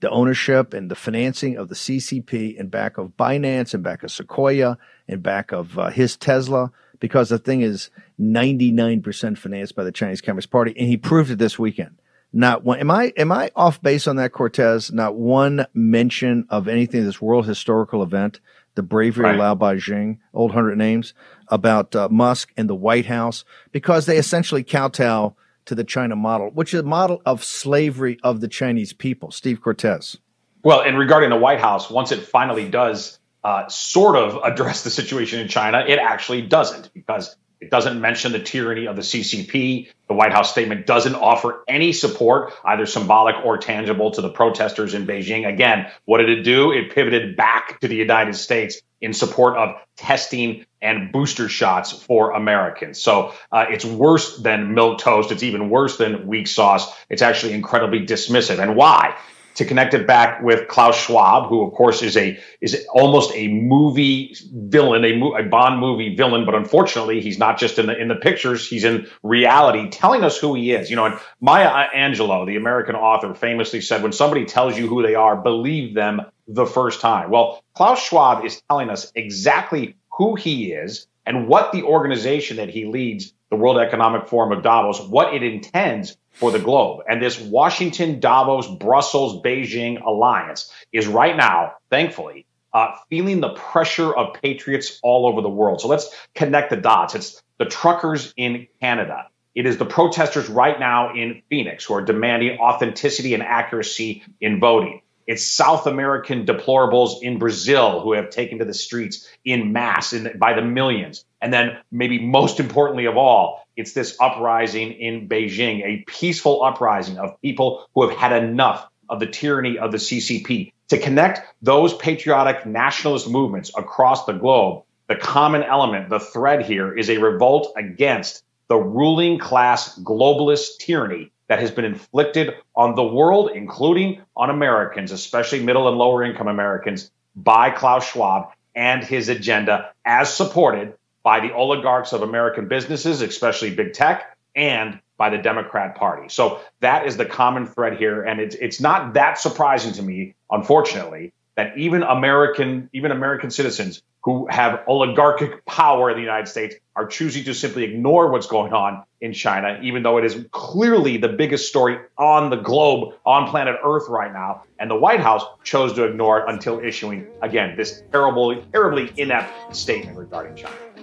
[0.00, 4.10] the ownership and the financing of the CCP and back of Binance and back of
[4.10, 4.76] Sequoia
[5.08, 10.20] and back of uh, his Tesla, because the thing is 99% financed by the Chinese
[10.20, 10.74] Communist Party.
[10.76, 11.98] And he proved it this weekend.
[12.32, 12.80] Not one.
[12.80, 14.92] Am I am I off base on that, Cortes?
[14.92, 17.04] Not one mention of anything.
[17.04, 18.40] This world historical event,
[18.76, 19.34] the bravery right.
[19.34, 21.12] of Lao Baixing, old hundred names
[21.48, 25.34] about uh, Musk and the White House, because they essentially kowtow
[25.64, 29.32] to the China model, which is a model of slavery of the Chinese people.
[29.32, 30.16] Steve Cortes.
[30.62, 34.90] Well, and regarding the White House, once it finally does uh, sort of address the
[34.90, 39.88] situation in China, it actually doesn't because it doesn't mention the tyranny of the CCP.
[40.08, 44.94] The White House statement doesn't offer any support, either symbolic or tangible, to the protesters
[44.94, 45.48] in Beijing.
[45.48, 46.72] Again, what did it do?
[46.72, 52.32] It pivoted back to the United States in support of testing and booster shots for
[52.32, 53.02] Americans.
[53.02, 55.32] So uh, it's worse than milk toast.
[55.32, 56.94] It's even worse than weak sauce.
[57.08, 58.58] It's actually incredibly dismissive.
[58.58, 59.16] And why?
[59.56, 63.48] To connect it back with Klaus Schwab, who of course is a is almost a
[63.48, 68.08] movie villain, a, a Bond movie villain, but unfortunately he's not just in the in
[68.08, 70.90] the pictures; he's in reality, telling us who he is.
[70.90, 75.02] You know, and Maya Angelou, the American author, famously said, "When somebody tells you who
[75.02, 80.34] they are, believe them the first time." Well, Klaus Schwab is telling us exactly who
[80.34, 85.00] he is and what the organization that he leads, the World Economic Forum of Davos,
[85.00, 87.02] what it intends for the globe.
[87.08, 94.14] And this Washington, Davos, Brussels, Beijing alliance is right now, thankfully, uh, feeling the pressure
[94.14, 95.80] of patriots all over the world.
[95.80, 97.14] So let's connect the dots.
[97.14, 99.28] It's the truckers in Canada.
[99.54, 104.60] It is the protesters right now in Phoenix who are demanding authenticity and accuracy in
[104.60, 105.00] voting.
[105.26, 110.38] It's South American deplorables in Brazil who have taken to the streets in mass in,
[110.38, 111.24] by the millions.
[111.42, 117.18] And then, maybe most importantly of all, it's this uprising in Beijing, a peaceful uprising
[117.18, 120.72] of people who have had enough of the tyranny of the CCP.
[120.88, 126.96] To connect those patriotic nationalist movements across the globe, the common element, the thread here
[126.96, 133.04] is a revolt against the ruling class globalist tyranny that has been inflicted on the
[133.04, 139.28] world, including on Americans, especially middle and lower income Americans, by Klaus Schwab and his
[139.28, 145.38] agenda, as supported by the oligarchs of American businesses, especially big tech, and by the
[145.38, 146.28] Democrat Party.
[146.28, 148.22] So that is the common thread here.
[148.22, 154.02] And it's, it's not that surprising to me, unfortunately, that even American, even American citizens
[154.22, 158.72] who have oligarchic power in the United States are choosing to simply ignore what's going
[158.72, 163.48] on in China, even though it is clearly the biggest story on the globe, on
[163.48, 164.64] planet Earth right now.
[164.78, 169.74] And the White House chose to ignore it until issuing, again, this terrible, terribly inept
[169.74, 170.95] statement regarding China.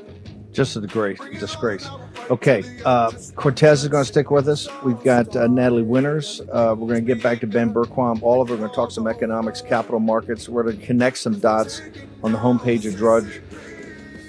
[0.54, 1.20] Just a disgrace.
[1.40, 1.88] disgrace.
[2.30, 4.68] Okay, uh, Cortes is going to stick with us.
[4.84, 6.42] We've got uh, Natalie Winters.
[6.42, 8.22] Uh, we're going to get back to Ben Bergquam.
[8.22, 10.48] All of them are going to talk some economics, capital markets.
[10.48, 11.82] We're going to connect some dots
[12.24, 13.42] on the homepage of Drudge.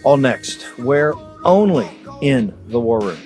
[0.03, 1.91] All next, where only
[2.23, 3.19] in the War Room.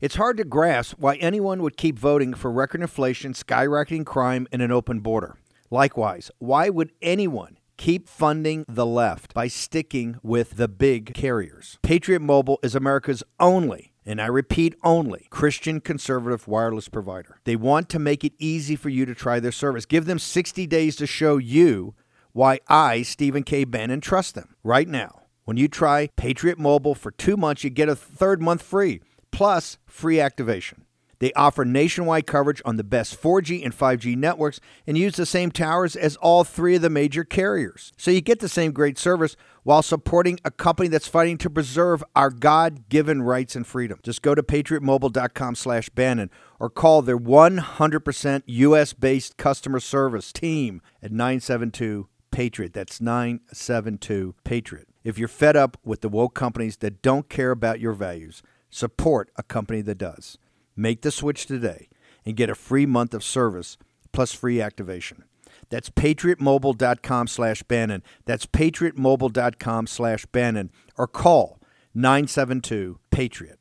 [0.00, 4.62] It's hard to grasp why anyone would keep voting for record inflation, skyrocketing crime, and
[4.62, 5.36] an open border.
[5.70, 11.78] Likewise, why would anyone keep funding the left by sticking with the big carriers?
[11.82, 17.40] Patriot Mobile is America's only and I repeat only, Christian conservative wireless provider.
[17.44, 19.84] They want to make it easy for you to try their service.
[19.84, 21.94] Give them 60 days to show you
[22.32, 23.64] why I, Stephen K.
[23.64, 24.54] Bannon, trust them.
[24.62, 28.62] Right now, when you try Patriot Mobile for two months, you get a third month
[28.62, 29.00] free,
[29.32, 30.85] plus free activation.
[31.18, 35.50] They offer nationwide coverage on the best 4G and 5G networks and use the same
[35.50, 37.92] towers as all three of the major carriers.
[37.96, 42.04] So you get the same great service while supporting a company that's fighting to preserve
[42.14, 43.98] our God-given rights and freedom.
[44.02, 51.10] Just go to patriotmobile.com slash Bannon or call their 100% U.S.-based customer service team at
[51.10, 52.72] 972-PATRIOT.
[52.72, 54.84] That's 972-PATRIOT.
[55.02, 59.30] If you're fed up with the woke companies that don't care about your values, support
[59.36, 60.38] a company that does.
[60.76, 61.88] Make the switch today
[62.24, 63.78] and get a free month of service
[64.12, 65.24] plus free activation.
[65.70, 68.02] That's patriotmobile.com slash Bannon.
[68.24, 70.70] That's patriotmobile.com slash Bannon.
[70.96, 71.60] Or call
[71.94, 73.58] 972 Patriot.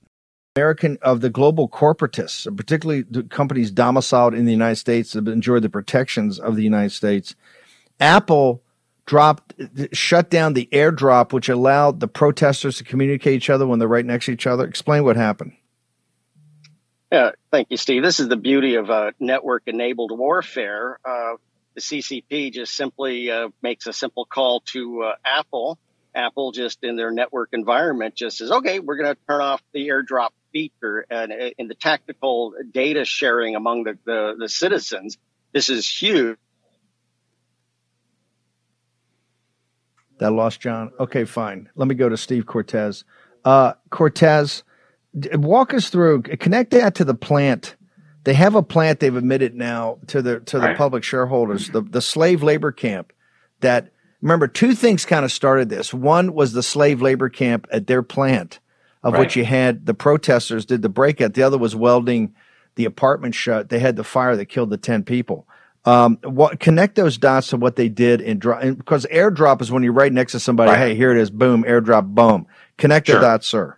[0.55, 5.59] American of the global corporatists, particularly the companies domiciled in the United States that enjoy
[5.59, 7.35] the protections of the United States.
[7.99, 8.63] Apple
[9.05, 9.53] dropped,
[9.91, 14.05] shut down the airdrop, which allowed the protesters to communicate each other when they're right
[14.05, 14.65] next to each other.
[14.65, 15.53] Explain what happened.
[17.15, 18.03] Yeah, thank you, Steve.
[18.03, 20.99] This is the beauty of uh, network enabled warfare.
[21.05, 21.35] Uh,
[21.73, 25.79] the CCP just simply uh, makes a simple call to uh, Apple.
[26.13, 29.87] Apple just in their network environment just says, okay, we're going to turn off the
[29.87, 35.17] airdrop feature and uh, in the tactical data sharing among the, the, the citizens.
[35.53, 36.37] This is huge.
[40.17, 40.91] That lost John.
[40.99, 41.69] Okay, fine.
[41.75, 43.05] Let me go to Steve Cortes.
[43.45, 44.63] Uh, Cortes,
[45.33, 47.75] walk us through, connect that to the plant.
[48.23, 50.77] They have a plant they've admitted now to the to the right.
[50.77, 53.13] public shareholders, the, the slave labor camp
[53.61, 55.93] that remember two things kind of started this.
[55.93, 58.59] One was the slave labor camp at their plant,
[59.03, 59.19] of right.
[59.19, 61.35] which you had the protesters did the breakout.
[61.35, 62.33] The other was welding
[62.75, 63.69] the apartment shut.
[63.69, 65.47] They had the fire that killed the 10 people.
[65.85, 69.83] Um, what connect those dots to what they did in drop because airdrop is when
[69.83, 70.71] you're right next to somebody.
[70.71, 70.79] Right.
[70.79, 71.29] Hey, here it is.
[71.29, 72.07] Boom, airdrop.
[72.07, 72.47] Boom.
[72.79, 73.17] Connect sure.
[73.17, 73.77] the dots, sir.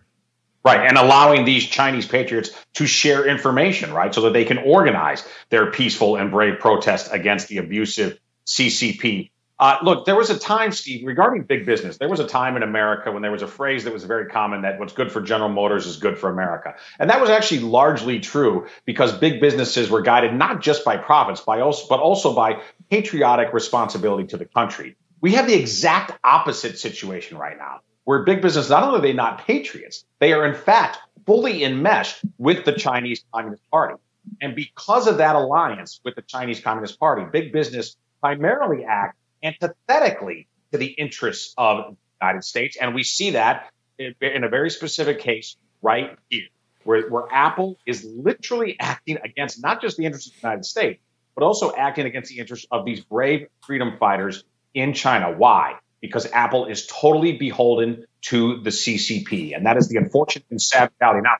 [0.67, 5.27] Right, and allowing these Chinese patriots to share information, right, so that they can organize
[5.49, 10.71] their peaceful and brave protest against the abusive CCP uh, look, there was a time,
[10.71, 11.97] Steve, regarding big business.
[11.97, 14.61] There was a time in America when there was a phrase that was very common
[14.61, 16.75] that what's good for General Motors is good for America.
[16.99, 21.41] And that was actually largely true because big businesses were guided not just by profits,
[21.41, 24.95] by also, but also by patriotic responsibility to the country.
[25.21, 29.11] We have the exact opposite situation right now, where big business, not only are they
[29.11, 33.95] not patriots, they are in fact fully enmeshed with the Chinese Communist Party.
[34.41, 40.47] And because of that alliance with the Chinese Communist Party, big business primarily act antithetically
[40.71, 42.77] to the interests of the United States.
[42.79, 46.47] And we see that in a very specific case right here,
[46.85, 51.01] where, where Apple is literally acting against not just the interests of the United States,
[51.35, 55.33] but also acting against the interests of these brave freedom fighters in China.
[55.37, 55.75] Why?
[56.01, 59.55] Because Apple is totally beholden to the CCP.
[59.55, 61.21] And that is the unfortunate and sad reality.
[61.23, 61.35] Now,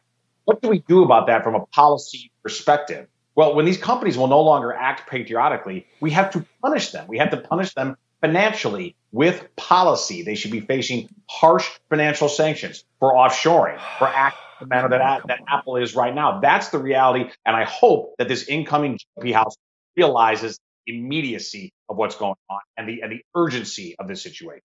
[0.45, 3.07] what do we do about that from a policy perspective?
[3.35, 7.05] Well, when these companies will no longer act patriotically, we have to punish them.
[7.07, 10.23] We have to punish them financially with policy.
[10.23, 15.39] They should be facing harsh financial sanctions for offshoring, for acting the manner that, that
[15.47, 16.39] Apple is right now.
[16.39, 17.29] That's the reality.
[17.45, 19.55] And I hope that this incoming GOP House
[19.95, 24.63] realizes immediacy of what's going on and the and the urgency of this situation.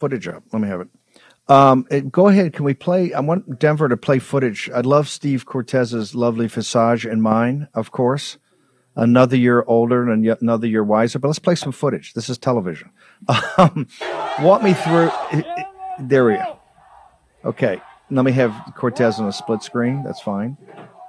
[0.00, 0.44] Footage up.
[0.52, 0.88] Let me have it.
[1.48, 2.52] Um, go ahead.
[2.52, 3.12] Can we play?
[3.12, 4.70] I want Denver to play footage.
[4.72, 8.38] I love Steve Cortes's lovely visage and mine, of course.
[8.94, 11.18] Another year older and yet another year wiser.
[11.18, 12.14] But let's play some footage.
[12.14, 12.90] This is television.
[13.58, 13.88] Um,
[14.40, 15.10] walk me through.
[15.98, 16.60] There we go.
[17.44, 17.80] Okay.
[18.10, 20.02] Let me have Cortes on a split screen.
[20.04, 20.56] That's fine.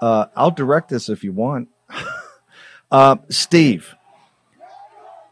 [0.01, 1.69] Uh, I'll direct this if you want.
[2.91, 3.95] uh, Steve,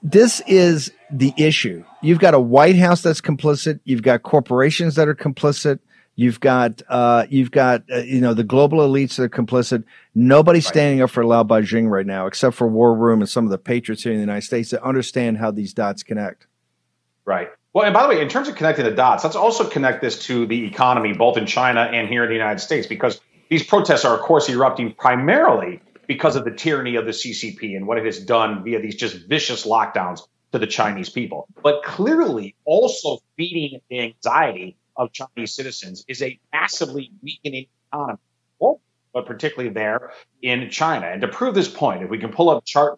[0.04, 1.84] this is the issue.
[2.02, 3.80] You've got a White House that's complicit.
[3.84, 5.80] You've got corporations that are complicit.
[6.16, 9.84] You've got uh, you've got uh, you know the global elites that are complicit.
[10.16, 10.74] Nobody's right.
[10.74, 13.60] standing up for Lao Baixing right now, except for War Room and some of the
[13.60, 16.48] patriots here in the United States that understand how these dots connect.
[17.24, 17.50] Right.
[17.74, 20.24] Well, and by the way, in terms of connecting the dots, let's also connect this
[20.24, 24.04] to the economy, both in China and here in the United States, because these protests
[24.04, 28.06] are, of course, erupting primarily because of the tyranny of the CCP and what it
[28.06, 31.48] has done via these just vicious lockdowns to the Chinese people.
[31.62, 38.20] But clearly, also feeding the anxiety of Chinese citizens is a massively weakening economy,
[39.14, 41.08] but particularly there in China.
[41.08, 42.98] And to prove this point, if we can pull up chart,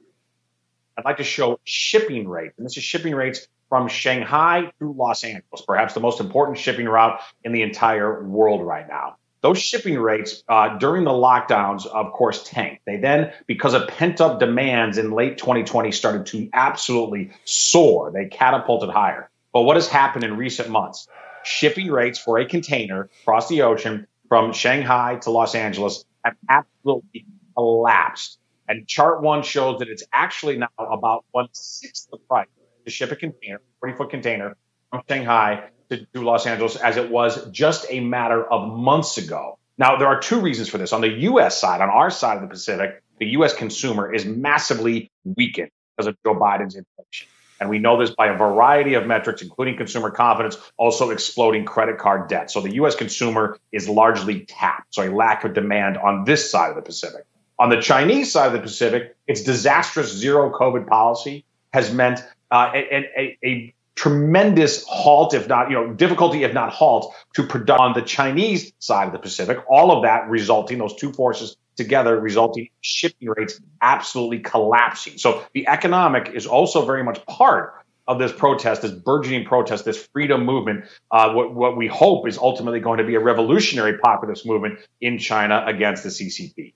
[0.97, 2.55] I'd like to show shipping rates.
[2.57, 6.87] And this is shipping rates from Shanghai to Los Angeles, perhaps the most important shipping
[6.87, 9.15] route in the entire world right now.
[9.41, 12.81] Those shipping rates uh, during the lockdowns, of course, tanked.
[12.85, 18.11] They then, because of pent up demands in late 2020, started to absolutely soar.
[18.11, 19.29] They catapulted higher.
[19.53, 21.07] But what has happened in recent months?
[21.43, 27.25] Shipping rates for a container across the ocean from Shanghai to Los Angeles have absolutely
[27.55, 28.39] collapsed.
[28.67, 32.47] And chart one shows that it's actually now about one sixth the price
[32.85, 34.57] to ship a container, 40 foot container
[34.91, 39.57] from Shanghai to, Los Angeles as it was just a matter of months ago.
[39.77, 40.91] Now, there are two reasons for this.
[40.93, 41.59] On the U.S.
[41.59, 43.53] side, on our side of the Pacific, the U.S.
[43.53, 47.27] consumer is massively weakened because of Joe Biden's inflation.
[47.59, 51.97] And we know this by a variety of metrics, including consumer confidence, also exploding credit
[51.97, 52.49] card debt.
[52.51, 52.95] So the U.S.
[52.95, 54.95] consumer is largely tapped.
[54.95, 57.25] So a lack of demand on this side of the Pacific.
[57.57, 62.71] On the Chinese side of the Pacific, its disastrous zero COVID policy has meant uh,
[62.73, 67.75] a, a, a tremendous halt, if not, you know, difficulty, if not halt, to produce
[67.77, 69.57] on the Chinese side of the Pacific.
[69.69, 75.17] All of that resulting, those two forces together, resulting in shipping rates absolutely collapsing.
[75.17, 77.73] So the economic is also very much part
[78.07, 82.37] of this protest, this burgeoning protest, this freedom movement, uh, what, what we hope is
[82.37, 86.73] ultimately going to be a revolutionary populist movement in China against the CCP.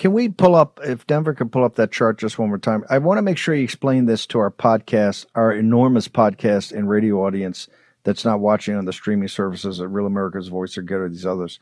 [0.00, 2.84] Can we pull up, if Denver could pull up that chart just one more time?
[2.88, 6.88] I want to make sure you explain this to our podcast, our enormous podcast and
[6.88, 7.68] radio audience
[8.04, 11.60] that's not watching on the streaming services at Real America's Voice or Gettr these others.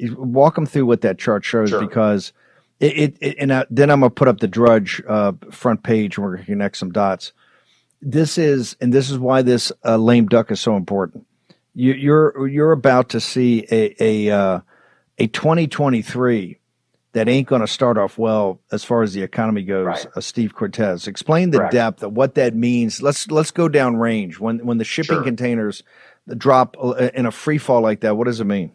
[0.00, 1.80] Walk them through what that chart shows sure.
[1.80, 2.32] because
[2.80, 5.84] it, it, it and I, then I'm going to put up the Drudge uh, front
[5.84, 7.34] page and we're going to connect some dots.
[8.02, 11.24] This is, and this is why this uh, lame duck is so important.
[11.72, 14.60] You, are you're, you're about to see a a uh,
[15.18, 16.58] a 2023
[17.16, 19.86] that ain't going to start off well as far as the economy goes.
[19.86, 20.06] Right.
[20.14, 21.72] Uh, Steve Cortes, explain the Correct.
[21.72, 23.00] depth of what that means.
[23.00, 25.24] Let's let's go down range when when the shipping sure.
[25.24, 25.82] containers
[26.36, 28.18] drop uh, in a free fall like that.
[28.18, 28.70] What does it mean?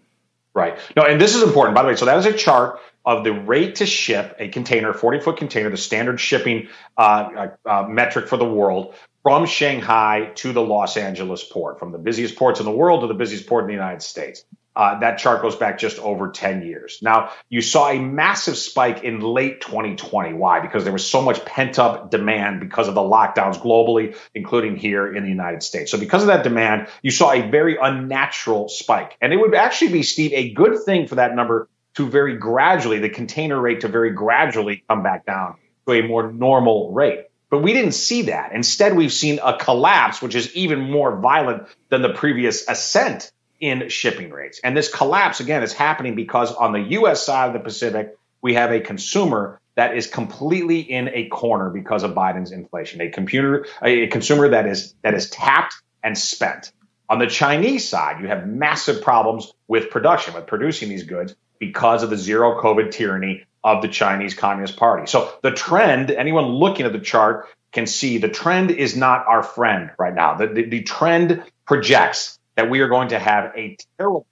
[0.56, 0.76] Right.
[0.98, 1.96] No, and this is important by the way.
[1.96, 5.70] So that is a chart of the rate to ship a container, forty foot container,
[5.70, 6.68] the standard shipping
[6.98, 8.96] uh, uh, metric for the world.
[9.22, 13.08] From Shanghai to the Los Angeles port, from the busiest ports in the world to
[13.08, 14.44] the busiest port in the United States.
[14.74, 17.00] Uh, that chart goes back just over 10 years.
[17.02, 20.34] Now, you saw a massive spike in late 2020.
[20.34, 20.62] Why?
[20.62, 25.14] Because there was so much pent up demand because of the lockdowns globally, including here
[25.14, 25.92] in the United States.
[25.92, 29.18] So, because of that demand, you saw a very unnatural spike.
[29.22, 33.00] And it would actually be, Steve, a good thing for that number to very gradually,
[33.00, 35.56] the container rate to very gradually come back down
[35.86, 37.26] to a more normal rate.
[37.50, 38.54] But we didn't see that.
[38.54, 43.88] Instead, we've seen a collapse, which is even more violent than the previous ascent in
[43.90, 44.60] shipping rates.
[44.64, 48.56] And this collapse, again, is happening because on the US side of the Pacific, we
[48.56, 53.68] have a consumer that is completely in a corner because of Biden's inflation, a computer,
[53.82, 56.74] a consumer that is that is tapped and spent.
[57.10, 62.04] On the Chinese side, you have massive problems with production, with producing these goods because
[62.04, 65.06] of the zero COVID tyranny of the Chinese Communist Party.
[65.06, 69.44] So the trend, anyone looking at the chart can see the trend is not our
[69.44, 70.36] friend right now.
[70.36, 74.26] The, the, the trend projects that we are going to have a terrible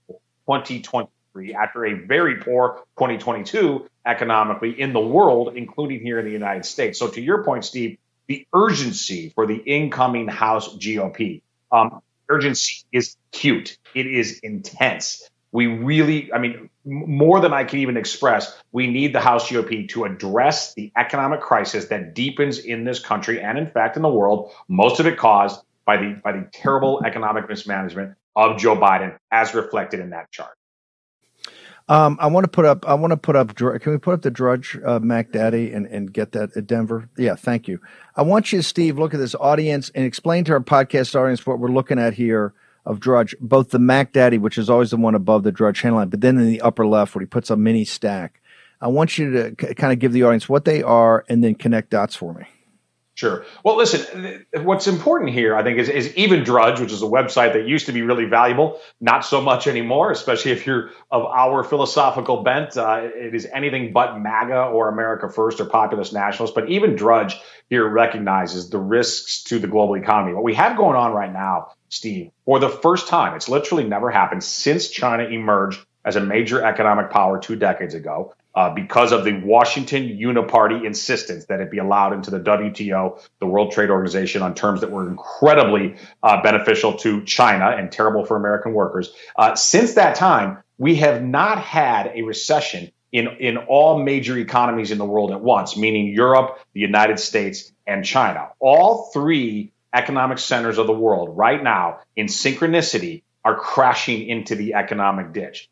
[0.45, 6.65] 2023 after a very poor 2022 economically in the world, including here in the United
[6.65, 6.99] States.
[6.99, 7.97] So, to your point, Steve,
[8.27, 11.41] the urgency for the incoming House GOP,
[11.71, 13.77] um, urgency is acute.
[13.95, 15.29] It is intense.
[15.51, 19.89] We really, I mean, more than I can even express, we need the House GOP
[19.89, 24.09] to address the economic crisis that deepens in this country and, in fact, in the
[24.09, 29.17] world, most of it caused by the by the terrible economic mismanagement of Joe Biden,
[29.31, 30.51] as reflected in that chart.
[31.89, 32.87] Um, I want to put up.
[32.87, 33.55] I want to put up.
[33.55, 37.09] Can we put up the Drudge uh, Mac Daddy and, and get that at Denver?
[37.17, 37.79] Yeah, thank you.
[38.15, 41.57] I want you, Steve, look at this audience and explain to our podcast audience what
[41.57, 42.53] we're looking at here
[42.85, 43.35] of Drudge.
[43.41, 46.37] Both the Mac Daddy, which is always the one above the Drudge line, but then
[46.37, 48.39] in the upper left where he puts a mini stack.
[48.79, 51.55] I want you to c- kind of give the audience what they are and then
[51.55, 52.45] connect dots for me.
[53.19, 53.43] Sure.
[53.65, 57.51] Well, listen, what's important here, I think, is, is even Drudge, which is a website
[57.51, 61.65] that used to be really valuable, not so much anymore, especially if you're of our
[61.65, 62.77] philosophical bent.
[62.77, 66.55] Uh, it is anything but MAGA or America First or populist nationalists.
[66.55, 67.37] But even Drudge
[67.69, 70.33] here recognizes the risks to the global economy.
[70.33, 74.09] What we have going on right now, Steve, for the first time, it's literally never
[74.09, 79.23] happened since China emerged as a major economic power two decades ago uh, because of
[79.23, 84.41] the Washington Uniparty insistence that it be allowed into the WTO, the World Trade Organization,
[84.41, 89.13] on terms that were incredibly uh, beneficial to China and terrible for American workers.
[89.37, 94.91] Uh, since that time, we have not had a recession in, in all major economies
[94.91, 98.49] in the world at once, meaning Europe, the United States, and China.
[98.59, 104.73] All three economic centers of the world right now, in synchronicity, are crashing into the
[104.73, 105.69] economic ditch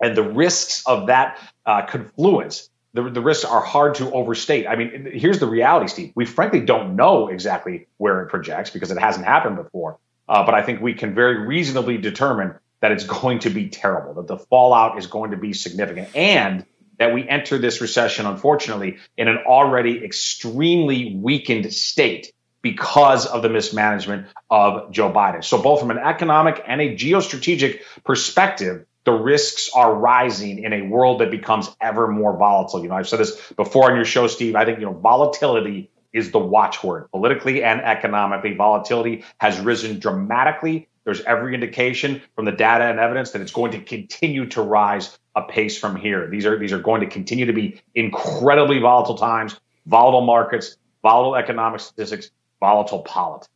[0.00, 1.38] and the risks of that
[1.68, 4.66] uh, confluence the, the risks are hard to overstate.
[4.66, 6.12] I mean, here's the reality, Steve.
[6.14, 9.98] We frankly don't know exactly where it projects because it hasn't happened before.
[10.28, 14.14] Uh, but I think we can very reasonably determine that it's going to be terrible,
[14.14, 16.64] that the fallout is going to be significant, and
[16.98, 23.48] that we enter this recession, unfortunately, in an already extremely weakened state because of the
[23.48, 25.44] mismanagement of Joe Biden.
[25.44, 30.82] So, both from an economic and a geostrategic perspective, the risks are rising in a
[30.82, 32.82] world that becomes ever more volatile.
[32.82, 34.54] You know, I've said this before on your show, Steve.
[34.54, 38.52] I think, you know, volatility is the watchword politically and economically.
[38.52, 40.90] Volatility has risen dramatically.
[41.04, 45.18] There's every indication from the data and evidence that it's going to continue to rise
[45.34, 46.28] a pace from here.
[46.28, 51.34] These are these are going to continue to be incredibly volatile times, volatile markets, volatile
[51.34, 52.30] economic statistics,
[52.60, 53.48] volatile politics.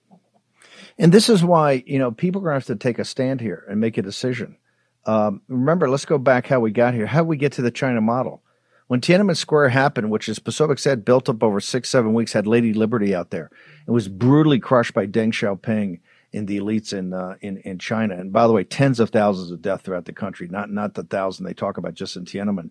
[0.98, 3.42] And this is why, you know, people are going to have to take a stand
[3.42, 4.56] here and make a decision.
[5.04, 7.06] Um, remember, let's go back how we got here.
[7.06, 8.42] How we get to the China model?
[8.88, 12.46] When Tiananmen Square happened, which as Posobiec said built up over six, seven weeks, had
[12.46, 13.50] Lady Liberty out there.
[13.86, 16.00] It was brutally crushed by Deng Xiaoping
[16.34, 18.16] and the elites in uh, in in China.
[18.16, 21.04] And by the way, tens of thousands of deaths throughout the country, not not the
[21.04, 22.70] thousand they talk about just in Tiananmen.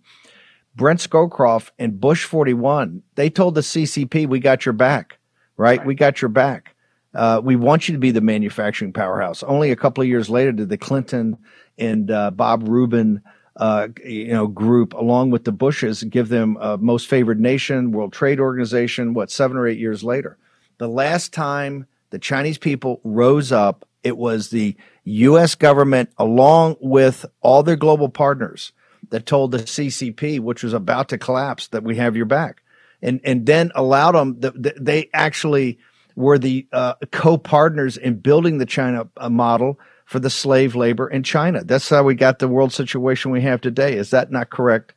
[0.76, 5.20] Brent Scowcroft and Bush 41, they told the CCP, we got your back,
[5.58, 5.80] right?
[5.80, 5.86] right.
[5.86, 6.76] We got your back.
[7.14, 9.44] Uh, we want you to be the manufacturing powerhouse.
[9.44, 11.38] Only a couple of years later did the Clinton
[11.82, 13.22] and uh, Bob Rubin,
[13.58, 18.40] uh, you know, group, along with the Bushes, give them most favored nation, World Trade
[18.40, 19.14] Organization.
[19.14, 20.38] What seven or eight years later,
[20.78, 25.56] the last time the Chinese people rose up, it was the U.S.
[25.56, 28.72] government, along with all their global partners,
[29.10, 32.62] that told the CCP, which was about to collapse, that we have your back,
[33.02, 34.40] and and then allowed them.
[34.40, 35.80] The, the, they actually
[36.16, 39.80] were the uh, co-partners in building the China uh, model
[40.12, 41.64] for the slave labor in China.
[41.64, 43.96] That's how we got the world situation we have today.
[43.96, 44.94] Is that not correct,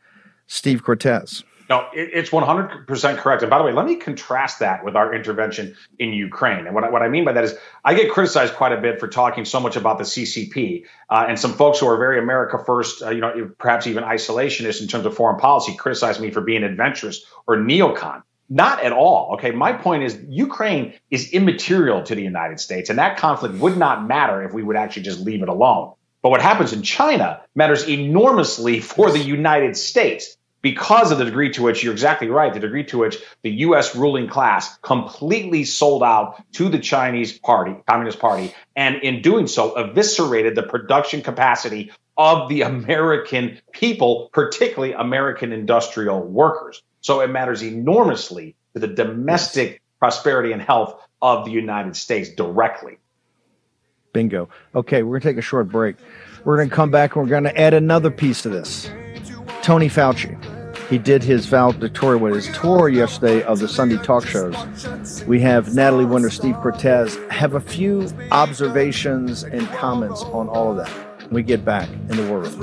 [0.49, 1.45] Steve Cortes?
[1.71, 3.43] No, it's 100% correct.
[3.43, 6.67] And by the way, let me contrast that with our intervention in Ukraine.
[6.67, 7.55] And what I, what I mean by that is
[7.85, 10.85] I get criticized quite a bit for talking so much about the CCP.
[11.09, 14.83] Uh, and some folks who are very America first, uh, you know, perhaps even isolationist
[14.83, 18.25] in terms of foreign policy, criticize me for being adventurous or neocon.
[18.49, 19.35] Not at all.
[19.35, 19.51] Okay.
[19.51, 24.07] My point is Ukraine is immaterial to the United States, and that conflict would not
[24.07, 25.95] matter if we would actually just leave it alone.
[26.23, 31.51] But what happens in China matters enormously for the United States because of the degree
[31.51, 36.03] to which you're exactly right, the degree to which the US ruling class completely sold
[36.03, 41.93] out to the Chinese party, Communist Party, and in doing so eviscerated the production capacity
[42.17, 46.83] of the American people, particularly American industrial workers.
[47.05, 52.97] So it matters enormously to the domestic prosperity and health of the United States directly.
[54.15, 54.49] Bingo.
[54.75, 55.97] Okay, we're going to take a short break.
[56.47, 58.91] We're going to come back and we're going to add another piece to this.
[59.61, 60.43] Tony Fauci.
[60.89, 64.57] He did his valedictorian with his tour yesterday of the Sunday talk shows.
[65.27, 70.79] We have Natalie Winter, Steve Cortes, have a few observations and comments on all of
[70.79, 71.31] that.
[71.31, 72.63] we get back in the war room.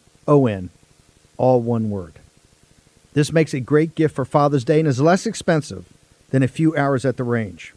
[0.27, 0.69] O N
[1.41, 2.13] all one word.
[3.13, 5.91] This makes a great gift for Father's Day and is less expensive
[6.29, 7.73] than a few hours at the range.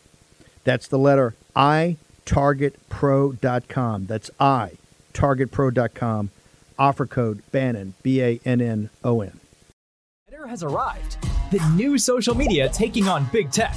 [0.65, 4.07] That's the letter I targetpro.com.
[4.07, 4.73] That's I
[5.15, 6.31] targetpro.com.
[6.79, 9.41] Offer code Bannon, B A N N O N.
[10.47, 11.17] Has arrived.
[11.51, 13.75] The new social media taking on big tech,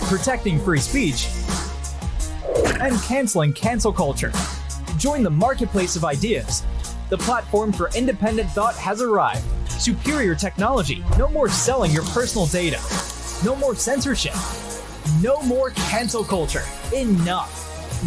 [0.00, 1.28] protecting free speech,
[2.80, 4.32] and canceling cancel culture.
[4.98, 6.64] Join the marketplace of ideas
[7.12, 9.44] the platform for independent thought has arrived.
[9.70, 11.04] Superior technology.
[11.18, 12.80] No more selling your personal data.
[13.44, 14.32] No more censorship.
[15.20, 16.62] No more cancel culture.
[16.96, 17.52] Enough.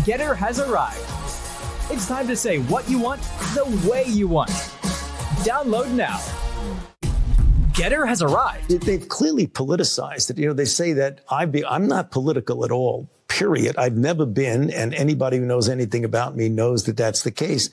[0.07, 1.05] Gettr has arrived.
[1.91, 3.21] It's time to say what you want
[3.53, 4.49] the way you want.
[5.45, 6.17] Download now.
[7.73, 8.71] Gettr has arrived.
[8.71, 10.39] They've clearly politicized it.
[10.39, 13.77] You know, they say that I be, I'm not political at all, period.
[13.77, 17.69] I've never been, and anybody who knows anything about me knows that that's the case.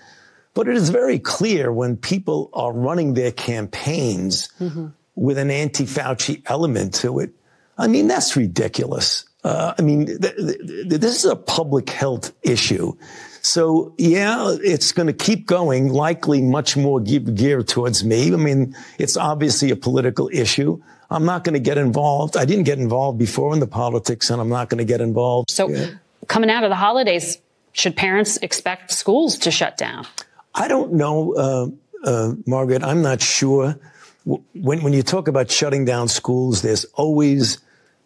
[0.54, 4.88] But it is very clear when people are running their campaigns mm-hmm.
[5.14, 7.30] with an anti Fauci element to it.
[7.78, 9.24] I mean, that's ridiculous.
[9.44, 12.92] Uh, I mean, th- th- this is a public health issue.
[13.40, 18.32] So yeah, it's going to keep going, likely much more geared towards me.
[18.32, 20.80] I mean, it's obviously a political issue.
[21.10, 22.36] I'm not going to get involved.
[22.36, 25.50] I didn't get involved before in the politics and I'm not going to get involved.
[25.50, 25.90] So yeah.
[26.28, 27.38] coming out of the holidays,
[27.72, 30.06] should parents expect schools to shut down?
[30.54, 31.34] I don't know.
[31.34, 31.68] Uh,
[32.04, 33.78] uh, Margaret, I'm not sure.
[34.24, 37.58] When, when you talk about shutting down schools, there's always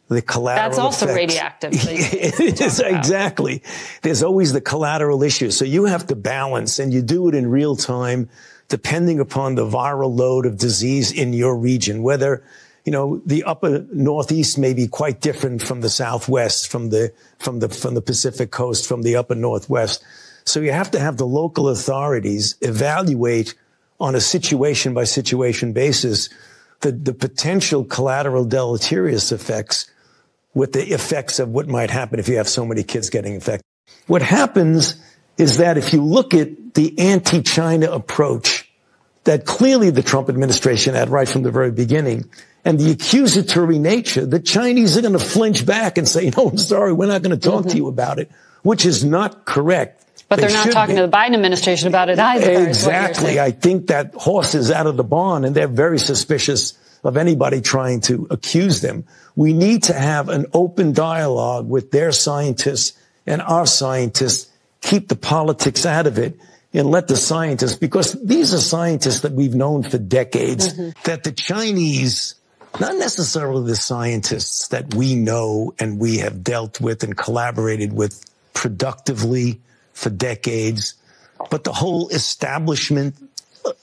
[0.09, 1.17] the collateral That's also effects.
[1.17, 1.73] radioactive.
[1.75, 3.63] it is exactly.
[4.03, 5.51] There's always the collateral issue.
[5.51, 8.29] So you have to balance and you do it in real time,
[8.69, 12.45] depending upon the viral load of disease in your region, whether
[12.85, 17.59] you know, the upper northeast may be quite different from the southwest, from the, from
[17.59, 20.05] the, from the Pacific coast, from the upper northwest.
[20.47, 23.55] So you have to have the local authorities evaluate
[24.01, 26.29] on a situation by situation basis
[26.81, 29.91] the, the potential collateral deleterious effects
[30.55, 33.65] with the effects of what might happen if you have so many kids getting infected.
[34.07, 34.97] What happens
[35.37, 38.71] is that if you look at the anti-China approach
[39.25, 42.31] that clearly the Trump administration had right from the very beginning,
[42.65, 46.59] and the accusatory nature, the Chinese are going to flinch back and say, no, I'm
[46.59, 47.71] sorry, we're not going to talk mm-hmm.
[47.71, 48.31] to you about it,
[48.63, 50.06] which is not correct.
[50.29, 51.01] But they are not talking be.
[51.01, 52.67] to the Biden administration about it either.
[52.67, 53.39] Exactly.
[53.39, 57.61] I think that horse is out of the barn and they're very suspicious of anybody
[57.61, 59.05] trying to accuse them.
[59.37, 64.51] We need to have an open dialogue with their scientists and our scientists,
[64.81, 66.39] keep the politics out of it
[66.73, 70.91] and let the scientists, because these are scientists that we've known for decades, mm-hmm.
[71.05, 72.35] that the Chinese
[72.81, 78.23] not necessarily the scientists that we know and we have dealt with and collaborated with
[78.53, 79.61] productively
[79.97, 80.95] for decades,
[81.51, 83.15] but the whole establishment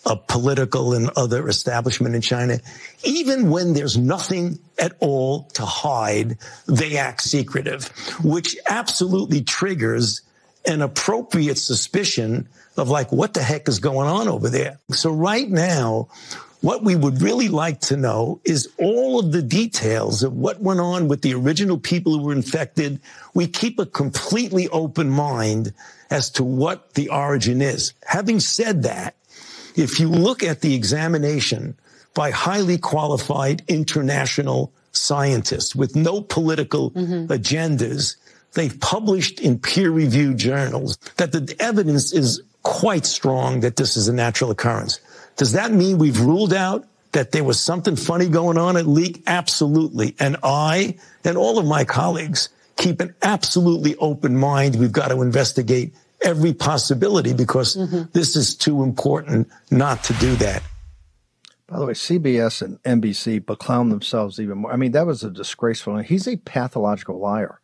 [0.05, 2.57] a political and other establishment in China,
[3.03, 6.38] even when there's nothing at all to hide,
[6.68, 7.88] they act secretive,
[8.24, 10.22] which absolutely triggers
[10.66, 12.47] an appropriate suspicion
[12.78, 14.80] of like, what the heck is going on over there?
[14.91, 16.07] So right now,
[16.61, 20.80] what we would really like to know is all of the details of what went
[20.80, 23.01] on with the original people who were infected.
[23.34, 25.74] We keep a completely open mind
[26.14, 27.93] as to what the origin is.
[28.05, 29.16] Having said that,
[29.76, 31.76] if you look at the examination
[32.14, 37.26] by highly qualified international scientists with no political mm-hmm.
[37.34, 38.16] agendas,
[38.53, 44.07] they've published in peer reviewed journals that the evidence is quite strong that this is
[44.07, 44.99] a natural occurrence.
[45.36, 49.24] Does that mean we've ruled out that there was something funny going on at Leak?
[49.26, 50.16] Absolutely.
[50.20, 54.76] And I and all of my colleagues keep an absolutely open mind.
[54.76, 55.93] We've got to investigate
[56.24, 58.03] every possibility because mm-hmm.
[58.13, 60.63] this is too important not to do that.
[61.67, 64.71] By the way, CBS and NBC beclown themselves even more.
[64.71, 65.97] I mean, that was a disgraceful.
[65.97, 67.59] He's a pathological liar.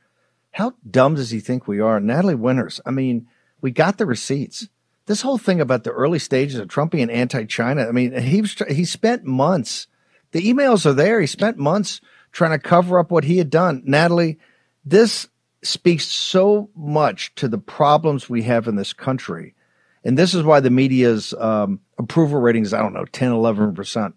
[0.51, 1.99] How dumb does he think we are?
[1.99, 3.28] Natalie Winters, I mean,
[3.62, 4.68] we got the receipts
[5.10, 7.88] this whole thing about the early stages of Trump being anti-China.
[7.88, 9.88] I mean, he was, he spent months.
[10.34, 11.20] The emails are there.
[11.20, 11.99] He spent months
[12.32, 13.82] trying to cover up what he had done.
[13.86, 14.38] Natalie,
[14.86, 15.28] this
[15.64, 19.55] speaks so much to the problems we have in this country.
[20.03, 24.14] And this is why the media's um, approval rating is, I don't know, 10, 11%.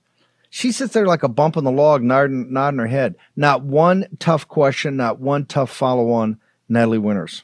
[0.50, 3.16] She sits there like a bump in the log, nodding, nodding her head.
[3.34, 6.38] Not one tough question, not one tough follow on.
[6.72, 7.42] Natalie Winters.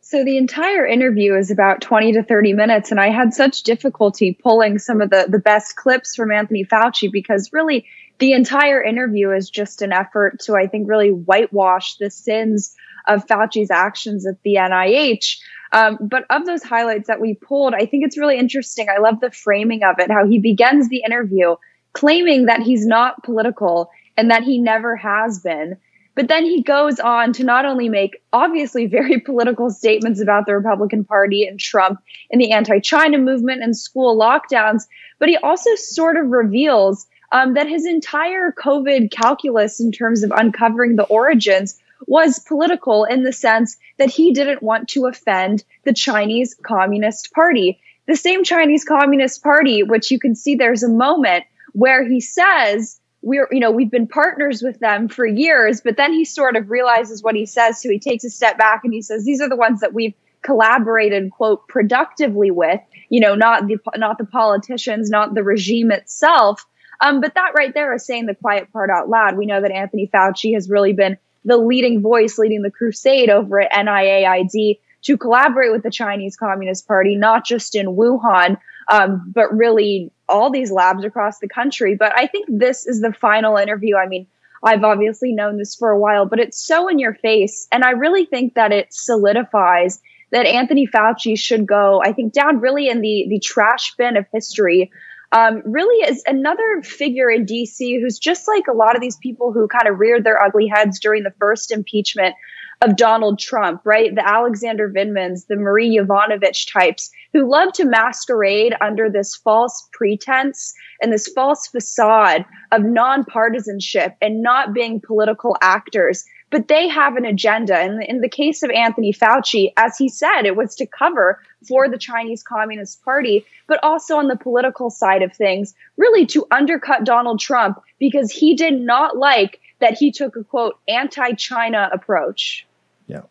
[0.00, 4.36] So the entire interview is about 20 to 30 minutes, and I had such difficulty
[4.42, 7.86] pulling some of the, the best clips from Anthony Fauci because really
[8.18, 12.74] the entire interview is just an effort to, I think, really whitewash the sins
[13.06, 15.38] of Fauci's actions at the NIH.
[15.72, 18.88] Um, but of those highlights that we pulled, I think it's really interesting.
[18.88, 21.56] I love the framing of it, how he begins the interview
[21.92, 25.76] claiming that he's not political and that he never has been.
[26.14, 30.54] But then he goes on to not only make obviously very political statements about the
[30.54, 32.00] Republican Party and Trump
[32.30, 34.82] and the anti China movement and school lockdowns,
[35.18, 40.32] but he also sort of reveals um, that his entire COVID calculus in terms of
[40.32, 45.94] uncovering the origins was political in the sense that he didn't want to offend the
[45.94, 47.80] Chinese Communist Party.
[48.06, 53.00] The same Chinese Communist Party, which you can see there's a moment where he says,
[53.22, 56.70] we're you know we've been partners with them for years but then he sort of
[56.70, 59.48] realizes what he says so he takes a step back and he says these are
[59.48, 65.08] the ones that we've collaborated quote productively with you know not the not the politicians
[65.08, 66.66] not the regime itself
[67.00, 69.70] um, but that right there is saying the quiet part out loud we know that
[69.70, 75.16] anthony fauci has really been the leading voice leading the crusade over at niaid to
[75.16, 78.56] collaborate with the chinese communist party not just in wuhan
[78.88, 81.96] um, but really all these labs across the country.
[81.96, 83.96] But I think this is the final interview.
[83.96, 84.26] I mean,
[84.62, 87.68] I've obviously known this for a while, but it's so in your face.
[87.70, 92.60] And I really think that it solidifies that Anthony Fauci should go, I think, down
[92.60, 94.90] really in the, the trash bin of history.
[95.32, 99.52] Um, really is another figure in DC who's just like a lot of these people
[99.52, 102.34] who kind of reared their ugly heads during the first impeachment
[102.82, 104.14] of Donald Trump, right?
[104.14, 110.74] The Alexander Vindmans, the Marie Yovanovitch types who love to masquerade under this false pretense
[111.00, 116.24] and this false facade of nonpartisanship and not being political actors.
[116.52, 117.76] But they have an agenda.
[117.76, 121.88] And in the case of Anthony Fauci, as he said, it was to cover for
[121.88, 127.04] the Chinese Communist Party, but also on the political side of things, really to undercut
[127.04, 132.66] Donald Trump because he did not like that he took a quote anti China approach.
[133.06, 133.22] Yeah.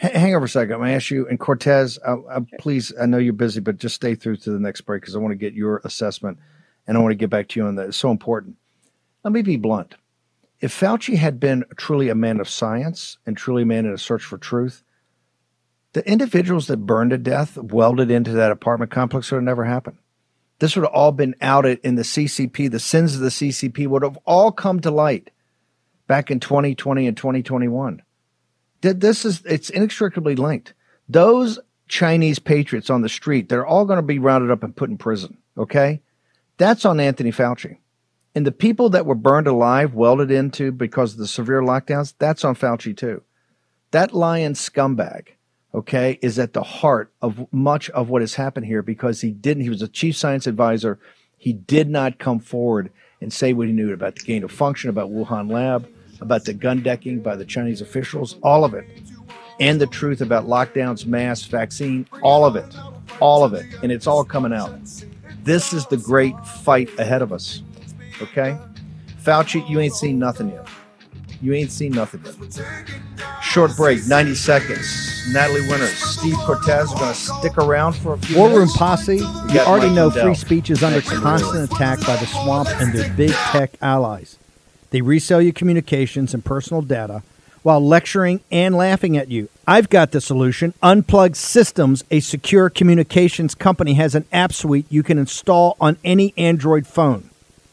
[0.00, 0.74] H- hang over a second.
[0.74, 3.78] I'm going to ask you, and Cortes, uh, uh, please, I know you're busy, but
[3.78, 6.38] just stay through to the next break because I want to get your assessment
[6.86, 7.88] and I want to get back to you on that.
[7.88, 8.56] It's so important.
[9.24, 9.94] Let me be blunt.
[10.60, 13.98] If Fauci had been truly a man of science and truly a man in a
[13.98, 14.82] search for truth,
[15.92, 19.98] the individuals that burned to death, welded into that apartment complex would have never happened.
[20.58, 22.70] This would have all been outed in the CCP.
[22.70, 25.30] The sins of the CCP would have all come to light
[26.06, 28.02] back in 2020 and 2021.
[28.80, 30.72] This is it's inextricably linked.
[31.08, 34.90] Those Chinese patriots on the street, they're all going to be rounded up and put
[34.90, 35.38] in prison.
[35.58, 36.02] Okay,
[36.56, 37.78] that's on Anthony Fauci.
[38.36, 42.44] And the people that were burned alive, welded into because of the severe lockdowns, that's
[42.44, 43.22] on Fauci too.
[43.92, 45.28] That lion scumbag,
[45.74, 49.62] okay, is at the heart of much of what has happened here because he didn't,
[49.62, 50.98] he was a chief science advisor.
[51.38, 54.90] He did not come forward and say what he knew about the gain of function,
[54.90, 55.88] about Wuhan lab,
[56.20, 58.84] about the gun decking by the Chinese officials, all of it.
[59.60, 62.76] And the truth about lockdowns, masks, vaccine, all of it.
[63.18, 63.64] All of it.
[63.82, 64.78] And it's all coming out.
[65.42, 67.62] This is the great fight ahead of us.
[68.22, 68.58] Okay?
[69.22, 70.66] Fauci, you ain't seen nothing yet.
[71.42, 72.62] You ain't seen nothing yet.
[73.42, 75.32] Short break, 90 seconds.
[75.32, 78.68] Natalie Winters, Steve Cortes are going to stick around for a few War Room.
[78.68, 82.92] Posse, you already Mike know free speech is under constant attack by the swamp and
[82.92, 84.38] their big tech allies.
[84.90, 87.22] They resell your communications and personal data
[87.62, 89.48] while lecturing and laughing at you.
[89.66, 90.72] I've got the solution.
[90.82, 96.32] Unplug Systems, a secure communications company, has an app suite you can install on any
[96.36, 97.28] Android phone,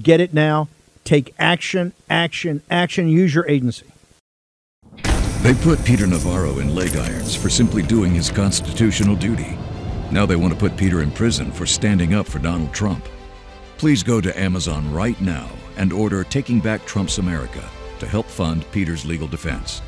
[0.00, 0.68] Get it now.
[1.04, 3.08] Take action, action, action.
[3.08, 3.86] Use your agency.
[5.42, 9.56] They put Peter Navarro in leg irons for simply doing his constitutional duty.
[10.10, 13.06] Now they want to put Peter in prison for standing up for Donald Trump.
[13.78, 17.64] Please go to Amazon right now and order Taking Back Trump's America
[18.00, 19.80] to help fund Peter's legal defense.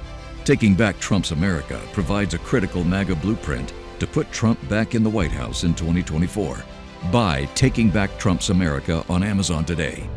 [0.44, 5.11] Taking Back Trump's America provides a critical MAGA blueprint to put Trump back in the
[5.11, 6.62] White House in 2024.
[7.11, 10.09] Buy Taking Back Trump's America on Amazon today.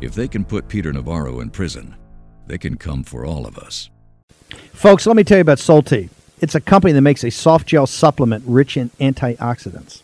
[0.00, 1.96] If they can put Peter Navarro in prison,
[2.46, 3.88] they can come for all of us.
[4.72, 6.10] Folks, let me tell you about Solti.
[6.40, 10.02] It's a company that makes a soft gel supplement rich in antioxidants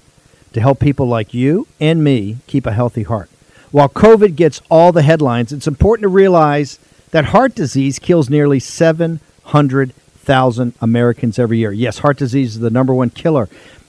[0.53, 3.29] to help people like you and me keep a healthy heart.
[3.71, 6.79] While COVID gets all the headlines, it's important to realize
[7.11, 11.73] that heart disease kills nearly 700,000 Americans every year.
[11.73, 13.51] Yes, heart disease is the number one killer